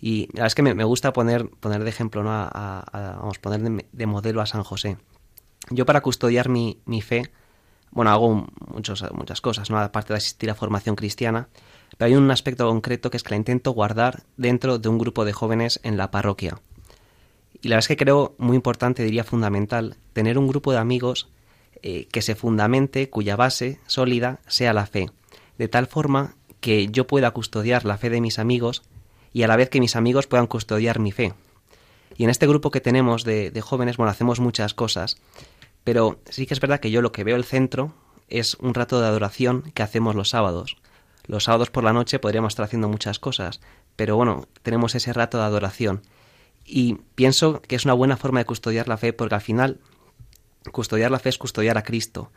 Y 0.00 0.26
la 0.26 0.32
verdad 0.32 0.46
es 0.48 0.54
que 0.54 0.62
me, 0.62 0.84
gusta 0.84 1.12
poner, 1.12 1.48
poner 1.48 1.82
de 1.82 1.90
ejemplo, 1.90 2.22
¿no? 2.22 2.30
A, 2.32 2.84
vamos, 3.18 3.38
poner 3.38 3.60
de, 3.62 3.86
de, 3.90 4.06
modelo 4.06 4.40
a 4.40 4.46
San 4.46 4.62
José. 4.62 4.98
Yo 5.70 5.86
para 5.86 6.00
custodiar 6.00 6.48
mi, 6.48 6.80
mi 6.84 7.00
fe, 7.00 7.30
bueno, 7.90 8.10
hago 8.10 8.46
muchos, 8.68 9.04
muchas 9.12 9.40
cosas, 9.40 9.70
¿no? 9.70 9.78
Aparte 9.78 10.12
de 10.12 10.18
asistir 10.18 10.50
a 10.50 10.54
formación 10.54 10.96
cristiana, 10.96 11.48
pero 11.96 12.08
hay 12.08 12.14
un 12.14 12.30
aspecto 12.30 12.68
concreto 12.68 13.10
que 13.10 13.16
es 13.16 13.22
que 13.22 13.30
la 13.30 13.36
intento 13.36 13.70
guardar 13.70 14.24
dentro 14.36 14.78
de 14.78 14.88
un 14.88 14.98
grupo 14.98 15.24
de 15.24 15.32
jóvenes 15.32 15.80
en 15.82 15.96
la 15.96 16.10
parroquia. 16.10 16.60
Y 17.62 17.68
la 17.68 17.76
verdad 17.76 17.84
es 17.84 17.88
que 17.88 17.96
creo 17.96 18.34
muy 18.38 18.54
importante, 18.54 19.02
diría 19.02 19.24
fundamental, 19.24 19.96
tener 20.12 20.36
un 20.36 20.46
grupo 20.46 20.72
de 20.72 20.78
amigos 20.78 21.30
eh, 21.82 22.06
que 22.12 22.22
se 22.22 22.34
fundamente, 22.34 23.08
cuya 23.08 23.36
base 23.36 23.80
sólida 23.86 24.40
sea 24.46 24.72
la 24.72 24.86
fe, 24.86 25.10
de 25.58 25.68
tal 25.68 25.86
forma 25.86 26.36
que 26.60 26.88
yo 26.88 27.06
pueda 27.06 27.30
custodiar 27.30 27.84
la 27.84 27.96
fe 27.96 28.10
de 28.10 28.20
mis 28.20 28.38
amigos 28.38 28.82
y 29.36 29.42
a 29.42 29.48
la 29.48 29.56
vez 29.56 29.68
que 29.68 29.80
mis 29.80 29.96
amigos 29.96 30.26
puedan 30.26 30.46
custodiar 30.46 30.98
mi 30.98 31.12
fe. 31.12 31.34
Y 32.16 32.24
en 32.24 32.30
este 32.30 32.46
grupo 32.46 32.70
que 32.70 32.80
tenemos 32.80 33.22
de, 33.22 33.50
de, 33.50 33.60
jóvenes, 33.60 33.98
bueno, 33.98 34.10
hacemos 34.10 34.40
muchas 34.40 34.72
cosas, 34.72 35.18
pero 35.84 36.20
sí 36.30 36.46
que 36.46 36.54
es 36.54 36.60
verdad 36.60 36.80
que 36.80 36.90
yo 36.90 37.02
lo 37.02 37.12
que 37.12 37.22
veo 37.22 37.36
el 37.36 37.44
centro 37.44 37.92
es 38.28 38.54
un 38.54 38.72
rato 38.72 38.98
de 38.98 39.06
adoración 39.06 39.72
que 39.74 39.82
hacemos 39.82 40.14
los 40.14 40.30
sábados. 40.30 40.78
Los 41.26 41.44
sábados 41.44 41.68
por 41.68 41.84
la 41.84 41.92
noche 41.92 42.18
podríamos 42.18 42.52
estar 42.52 42.64
haciendo 42.64 42.88
muchas 42.88 43.18
cosas, 43.18 43.60
pero 43.94 44.16
bueno, 44.16 44.48
tenemos 44.62 44.94
ese 44.94 45.12
rato 45.12 45.36
de 45.36 45.44
adoración. 45.44 46.00
Y 46.64 46.94
pienso 47.14 47.60
que 47.60 47.76
es 47.76 47.84
una 47.84 47.92
buena 47.92 48.16
forma 48.16 48.38
de 48.38 48.46
custodiar 48.46 48.88
la 48.88 48.96
fe 48.96 49.12
porque 49.12 49.34
al 49.34 49.42
final 49.42 49.80
custodiar 50.72 51.10
la 51.10 51.18
fe 51.18 51.28
es 51.28 51.36
custodiar 51.36 51.76
a 51.76 51.82
Cristo. 51.82 52.30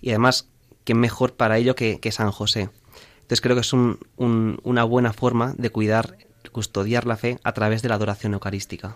Y 0.00 0.10
además, 0.10 0.46
qué 0.84 0.94
mejor 0.94 1.34
para 1.34 1.58
ello 1.58 1.74
que, 1.74 1.98
que 1.98 2.12
San 2.12 2.30
José. 2.30 2.70
Entonces 3.16 3.40
creo 3.40 3.56
que 3.56 3.62
es 3.62 3.72
un, 3.72 3.98
un, 4.16 4.60
una 4.62 4.84
buena 4.84 5.12
forma 5.12 5.52
de 5.58 5.70
cuidar 5.70 6.16
custodiar 6.50 7.06
la 7.06 7.16
fe 7.16 7.38
a 7.42 7.52
través 7.52 7.82
de 7.82 7.88
la 7.88 7.96
adoración 7.96 8.34
eucarística. 8.34 8.94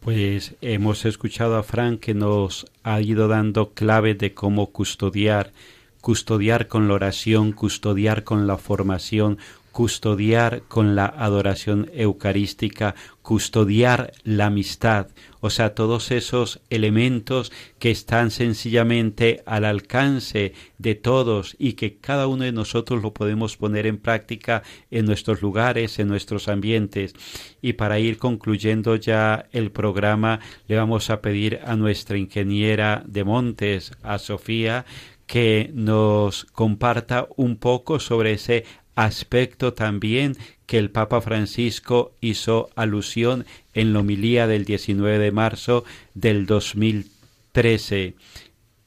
Pues 0.00 0.54
hemos 0.60 1.04
escuchado 1.04 1.56
a 1.56 1.62
Frank 1.62 2.00
que 2.00 2.14
nos 2.14 2.66
ha 2.82 3.00
ido 3.00 3.28
dando 3.28 3.70
clave 3.70 4.14
de 4.14 4.32
cómo 4.32 4.68
custodiar, 4.68 5.52
custodiar 6.00 6.68
con 6.68 6.88
la 6.88 6.94
oración, 6.94 7.52
custodiar 7.52 8.24
con 8.24 8.46
la 8.46 8.56
formación, 8.56 9.38
custodiar 9.78 10.62
con 10.66 10.96
la 10.96 11.06
adoración 11.06 11.88
eucarística, 11.94 12.96
custodiar 13.22 14.10
la 14.24 14.46
amistad, 14.46 15.06
o 15.38 15.50
sea, 15.50 15.72
todos 15.76 16.10
esos 16.10 16.60
elementos 16.68 17.52
que 17.78 17.92
están 17.92 18.32
sencillamente 18.32 19.40
al 19.46 19.64
alcance 19.64 20.52
de 20.78 20.96
todos 20.96 21.54
y 21.60 21.74
que 21.74 21.98
cada 21.98 22.26
uno 22.26 22.42
de 22.42 22.50
nosotros 22.50 23.00
lo 23.04 23.14
podemos 23.14 23.56
poner 23.56 23.86
en 23.86 23.98
práctica 23.98 24.64
en 24.90 25.04
nuestros 25.04 25.42
lugares, 25.42 26.00
en 26.00 26.08
nuestros 26.08 26.48
ambientes. 26.48 27.14
Y 27.62 27.74
para 27.74 28.00
ir 28.00 28.18
concluyendo 28.18 28.96
ya 28.96 29.46
el 29.52 29.70
programa, 29.70 30.40
le 30.66 30.74
vamos 30.74 31.08
a 31.08 31.20
pedir 31.20 31.60
a 31.64 31.76
nuestra 31.76 32.18
ingeniera 32.18 33.04
de 33.06 33.22
Montes, 33.22 33.92
a 34.02 34.18
Sofía, 34.18 34.86
que 35.28 35.70
nos 35.74 36.46
comparta 36.46 37.28
un 37.36 37.58
poco 37.58 38.00
sobre 38.00 38.32
ese 38.32 38.64
aspecto 38.98 39.74
también 39.74 40.36
que 40.66 40.76
el 40.76 40.90
Papa 40.90 41.20
Francisco 41.20 42.10
hizo 42.20 42.68
alusión 42.74 43.46
en 43.72 43.92
la 43.92 44.00
homilía 44.00 44.48
del 44.48 44.64
19 44.64 45.20
de 45.20 45.30
marzo 45.30 45.84
del 46.14 46.46
2013. 46.46 48.16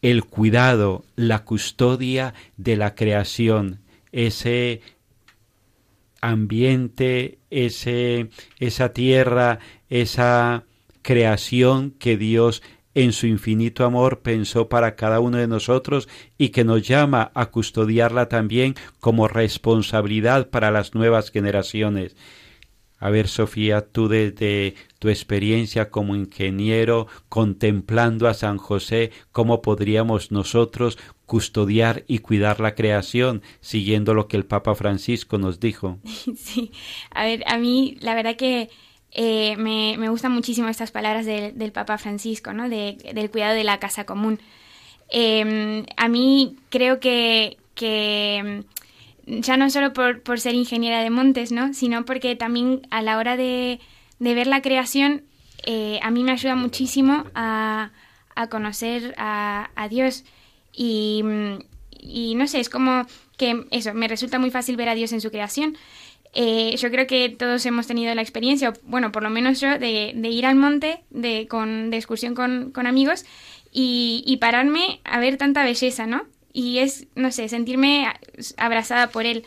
El 0.01 0.25
cuidado, 0.25 1.05
la 1.15 1.45
custodia 1.45 2.33
de 2.57 2.75
la 2.75 2.93
creación, 2.93 3.79
ese 4.11 4.81
ambiente, 6.19 7.37
ese, 7.49 8.27
esa 8.59 8.91
tierra, 8.91 9.59
esa 9.89 10.65
creación 11.03 11.91
que 11.91 12.17
Dios 12.17 12.61
en 12.93 13.13
su 13.13 13.27
infinito 13.27 13.85
amor 13.85 14.19
pensó 14.19 14.67
para 14.69 14.95
cada 14.95 15.19
uno 15.19 15.37
de 15.37 15.47
nosotros 15.47 16.09
y 16.37 16.49
que 16.49 16.63
nos 16.63 16.87
llama 16.87 17.31
a 17.33 17.47
custodiarla 17.47 18.27
también 18.27 18.75
como 18.99 19.27
responsabilidad 19.27 20.49
para 20.49 20.71
las 20.71 20.93
nuevas 20.93 21.31
generaciones. 21.31 22.15
A 23.01 23.09
ver, 23.09 23.27
Sofía, 23.27 23.81
tú 23.81 24.07
desde 24.07 24.75
tu 24.99 25.09
experiencia 25.09 25.89
como 25.89 26.15
ingeniero, 26.15 27.07
contemplando 27.29 28.27
a 28.27 28.35
San 28.35 28.57
José, 28.57 29.11
¿cómo 29.31 29.63
podríamos 29.63 30.31
nosotros 30.31 30.99
custodiar 31.25 32.03
y 32.07 32.19
cuidar 32.19 32.59
la 32.59 32.75
creación, 32.75 33.41
siguiendo 33.59 34.13
lo 34.13 34.27
que 34.27 34.37
el 34.37 34.45
Papa 34.45 34.75
Francisco 34.75 35.39
nos 35.39 35.59
dijo? 35.59 35.97
Sí, 36.35 36.71
a 37.09 37.23
ver, 37.23 37.43
a 37.47 37.57
mí 37.57 37.97
la 38.01 38.13
verdad 38.13 38.35
que 38.35 38.69
eh, 39.11 39.55
me, 39.57 39.97
me, 39.97 40.09
gustan 40.09 40.31
muchísimo 40.31 40.69
estas 40.69 40.91
palabras 40.91 41.25
de, 41.25 41.51
del 41.51 41.71
Papa 41.71 41.97
Francisco, 41.97 42.53
¿no? 42.53 42.69
De, 42.69 42.97
del 43.13 43.29
cuidado 43.29 43.55
de 43.55 43.63
la 43.63 43.79
casa 43.79 44.05
común. 44.05 44.39
Eh, 45.09 45.85
a 45.97 46.07
mí 46.07 46.55
creo 46.69 46.99
que, 46.99 47.57
que 47.75 48.63
ya 49.25 49.57
no 49.57 49.69
solo 49.69 49.93
por, 49.93 50.21
por, 50.21 50.39
ser 50.39 50.55
ingeniera 50.55 51.03
de 51.03 51.09
montes, 51.09 51.51
¿no? 51.51 51.73
Sino 51.73 52.05
porque 52.05 52.35
también 52.35 52.87
a 52.89 53.01
la 53.01 53.17
hora 53.17 53.35
de, 53.35 53.79
de 54.19 54.33
ver 54.33 54.47
la 54.47 54.61
creación, 54.61 55.23
eh, 55.65 55.99
a 56.01 56.09
mí 56.11 56.23
me 56.23 56.31
ayuda 56.31 56.55
muchísimo 56.55 57.25
a, 57.35 57.91
a 58.35 58.47
conocer 58.47 59.13
a, 59.17 59.69
a 59.75 59.89
Dios. 59.89 60.23
Y, 60.73 61.23
y 61.99 62.35
no 62.35 62.47
sé, 62.47 62.61
es 62.61 62.69
como 62.69 63.05
que 63.37 63.65
eso, 63.71 63.93
me 63.93 64.07
resulta 64.07 64.39
muy 64.39 64.51
fácil 64.51 64.77
ver 64.77 64.87
a 64.87 64.95
Dios 64.95 65.11
en 65.11 65.21
su 65.21 65.31
creación. 65.31 65.77
Eh, 66.33 66.75
yo 66.77 66.89
creo 66.91 67.07
que 67.07 67.29
todos 67.29 67.65
hemos 67.65 67.87
tenido 67.87 68.15
la 68.15 68.21
experiencia, 68.21 68.73
bueno, 68.83 69.11
por 69.11 69.23
lo 69.23 69.29
menos 69.29 69.59
yo, 69.59 69.77
de, 69.77 70.13
ir 70.15 70.45
al 70.45 70.55
monte 70.55 71.01
de, 71.09 71.47
con, 71.47 71.89
de 71.89 71.97
excursión 71.97 72.35
con, 72.35 72.87
amigos 72.87 73.25
y, 73.71 74.23
y, 74.25 74.37
pararme 74.37 75.01
a 75.03 75.19
ver 75.19 75.37
tanta 75.37 75.63
belleza, 75.63 76.07
¿no? 76.07 76.25
Y 76.53 76.79
es, 76.79 77.07
no 77.15 77.31
sé, 77.31 77.49
sentirme 77.49 78.07
abrazada 78.57 79.09
por 79.09 79.25
él. 79.25 79.45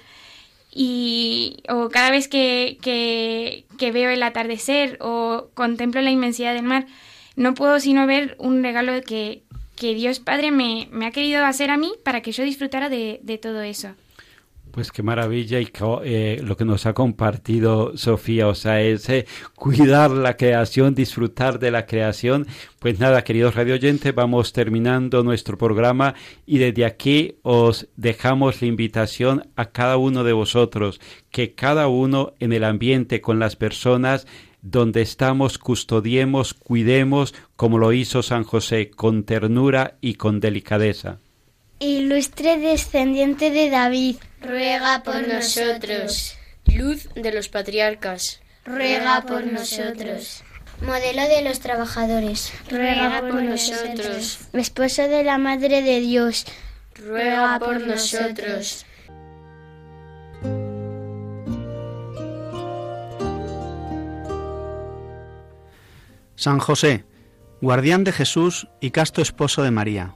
y 0.71 1.63
o 1.69 1.89
cada 1.89 2.11
vez 2.11 2.29
que, 2.29 2.79
que, 2.83 3.65
que 3.79 3.93
veo 3.93 4.11
el 4.11 4.23
atardecer 4.23 4.99
o 5.01 5.49
contemplo 5.55 6.03
la 6.03 6.11
inmensidad 6.11 6.55
del 6.55 6.65
mar, 6.65 6.87
no 7.37 7.55
puedo 7.55 7.81
sino 7.81 8.07
ver 8.07 8.37
un 8.39 8.63
regalo 8.63 9.01
que, 9.03 9.43
que 9.77 9.95
Dios 9.95 10.21
Padre 10.21 10.51
me, 10.51 10.89
me 10.93 11.07
ha 11.07 11.11
querido 11.13 11.45
hacer 11.45 11.71
a 11.71 11.77
mí 11.77 11.93
para 12.05 12.21
que 12.23 12.33
yo 12.33 12.45
disfrutara 12.45 12.89
de, 12.89 13.21
de 13.23 13.39
todo 13.39 13.63
eso. 13.63 13.95
Pues 14.75 14.91
qué 14.91 15.05
maravilla 15.05 15.61
y 15.61 15.69
eh, 16.03 16.41
lo 16.43 16.57
que 16.57 16.65
nos 16.65 16.85
ha 16.87 16.95
compartido 16.95 17.97
Sofía, 17.97 18.49
o 18.49 18.57
sea, 18.57 18.81
es 18.81 19.09
eh, 19.09 19.25
cuidar 19.55 20.11
la 20.11 20.37
creación, 20.37 20.97
disfrutar 20.97 21.61
de 21.61 21.71
la 21.71 21.87
creación. 21.87 22.49
Pues 22.81 22.99
nada, 22.99 23.23
queridos 23.23 23.55
radio 23.55 23.75
oyentes, 23.75 24.13
vamos 24.13 24.53
terminando 24.53 25.23
nuestro 25.23 25.57
programa 25.57 26.17
y 26.45 26.59
desde 26.59 26.85
aquí 26.87 27.37
os 27.43 27.87
dejamos 27.95 28.63
la 28.63 28.67
invitación 28.67 29.49
a 29.55 29.67
cada 29.67 29.97
uno 29.97 30.25
de 30.25 30.33
vosotros, 30.33 31.01
que 31.31 31.55
cada 31.55 31.87
uno 31.87 32.35
en 32.41 32.53
el 32.53 32.65
ambiente 32.65 33.21
con 33.21 33.39
las 33.39 33.55
personas 33.55 34.27
donde 34.61 35.03
estamos 35.03 35.57
custodiemos, 35.57 36.53
cuidemos, 36.53 37.33
como 37.55 37.79
lo 37.79 37.93
hizo 37.93 38.25
San 38.25 38.43
José, 38.43 38.91
con 38.91 39.23
ternura 39.23 39.99
y 40.01 40.15
con 40.15 40.41
delicadeza. 40.41 41.21
Ilustre 41.79 42.59
descendiente 42.59 43.51
de 43.51 43.69
David, 43.69 44.17
ruega 44.41 45.03
por 45.03 45.27
nosotros. 45.27 46.37
Luz 46.67 47.09
de 47.15 47.33
los 47.33 47.49
patriarcas, 47.49 48.41
ruega 48.65 49.23
por 49.23 49.45
nosotros. 49.45 50.45
Modelo 50.81 51.23
de 51.23 51.43
los 51.43 51.61
trabajadores, 51.61 52.53
ruega 52.71 53.21
por 53.21 53.43
nosotros. 53.43 54.39
Esposo 54.53 55.03
de 55.03 55.25
la 55.25 55.39
Madre 55.39 55.83
de 55.83 56.01
Dios, 56.01 56.47
ruega 56.95 57.59
por 57.59 57.81
nosotros. 57.81 58.87
San 66.37 66.59
José, 66.59 67.05
guardián 67.61 68.05
de 68.05 68.13
Jesús 68.13 68.69
y 68.81 68.91
casto 68.91 69.23
esposo 69.23 69.63
de 69.63 69.71
María 69.71 70.15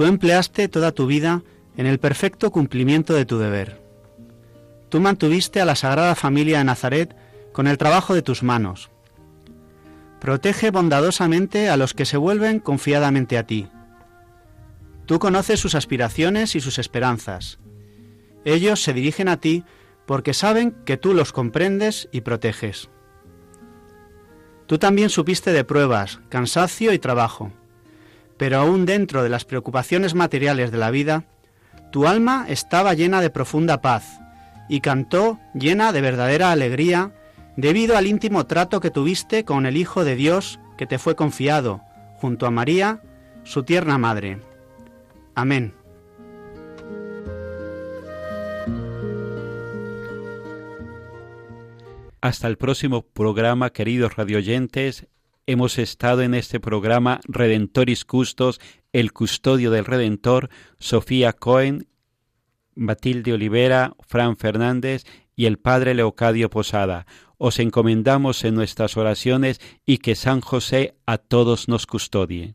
Tú 0.00 0.06
empleaste 0.06 0.66
toda 0.68 0.92
tu 0.92 1.06
vida 1.06 1.42
en 1.76 1.84
el 1.84 1.98
perfecto 1.98 2.50
cumplimiento 2.50 3.12
de 3.12 3.26
tu 3.26 3.36
deber. 3.36 3.82
Tú 4.88 4.98
mantuviste 4.98 5.60
a 5.60 5.66
la 5.66 5.74
Sagrada 5.74 6.14
Familia 6.14 6.56
de 6.56 6.64
Nazaret 6.64 7.14
con 7.52 7.66
el 7.66 7.76
trabajo 7.76 8.14
de 8.14 8.22
tus 8.22 8.42
manos. 8.42 8.88
Protege 10.18 10.70
bondadosamente 10.70 11.68
a 11.68 11.76
los 11.76 11.92
que 11.92 12.06
se 12.06 12.16
vuelven 12.16 12.60
confiadamente 12.60 13.36
a 13.36 13.46
ti. 13.46 13.68
Tú 15.04 15.18
conoces 15.18 15.60
sus 15.60 15.74
aspiraciones 15.74 16.56
y 16.56 16.60
sus 16.60 16.78
esperanzas. 16.78 17.58
Ellos 18.46 18.82
se 18.82 18.94
dirigen 18.94 19.28
a 19.28 19.36
ti 19.36 19.64
porque 20.06 20.32
saben 20.32 20.74
que 20.86 20.96
tú 20.96 21.12
los 21.12 21.30
comprendes 21.30 22.08
y 22.10 22.22
proteges. 22.22 22.88
Tú 24.66 24.78
también 24.78 25.10
supiste 25.10 25.52
de 25.52 25.64
pruebas, 25.64 26.20
cansancio 26.30 26.94
y 26.94 26.98
trabajo 26.98 27.52
pero 28.40 28.56
aún 28.56 28.86
dentro 28.86 29.22
de 29.22 29.28
las 29.28 29.44
preocupaciones 29.44 30.14
materiales 30.14 30.70
de 30.70 30.78
la 30.78 30.90
vida, 30.90 31.24
tu 31.92 32.06
alma 32.06 32.46
estaba 32.48 32.94
llena 32.94 33.20
de 33.20 33.28
profunda 33.28 33.82
paz 33.82 34.18
y 34.66 34.80
cantó 34.80 35.38
llena 35.52 35.92
de 35.92 36.00
verdadera 36.00 36.50
alegría 36.50 37.12
debido 37.58 37.98
al 37.98 38.06
íntimo 38.06 38.46
trato 38.46 38.80
que 38.80 38.90
tuviste 38.90 39.44
con 39.44 39.66
el 39.66 39.76
Hijo 39.76 40.06
de 40.06 40.16
Dios 40.16 40.58
que 40.78 40.86
te 40.86 40.96
fue 40.96 41.16
confiado, 41.16 41.82
junto 42.16 42.46
a 42.46 42.50
María, 42.50 43.02
su 43.44 43.62
tierna 43.62 43.98
madre. 43.98 44.40
Amén. 45.34 45.74
Hasta 52.22 52.48
el 52.48 52.56
próximo 52.56 53.02
programa, 53.02 53.68
queridos 53.68 54.16
radioyentes 54.16 55.06
hemos 55.46 55.78
estado 55.78 56.22
en 56.22 56.34
este 56.34 56.60
programa 56.60 57.20
Redentoris 57.24 58.04
Custos, 58.04 58.60
el 58.92 59.12
custodio 59.12 59.70
del 59.70 59.84
Redentor, 59.84 60.50
Sofía 60.78 61.32
Cohen, 61.32 61.88
Matilde 62.74 63.32
Olivera, 63.32 63.94
Fran 64.06 64.36
Fernández 64.36 65.04
y 65.36 65.46
el 65.46 65.58
Padre 65.58 65.94
Leocadio 65.94 66.50
Posada. 66.50 67.06
Os 67.38 67.58
encomendamos 67.58 68.44
en 68.44 68.54
nuestras 68.54 68.96
oraciones 68.96 69.60
y 69.86 69.98
que 69.98 70.14
San 70.14 70.40
José 70.40 70.94
a 71.06 71.18
todos 71.18 71.68
nos 71.68 71.86
custodie. 71.86 72.54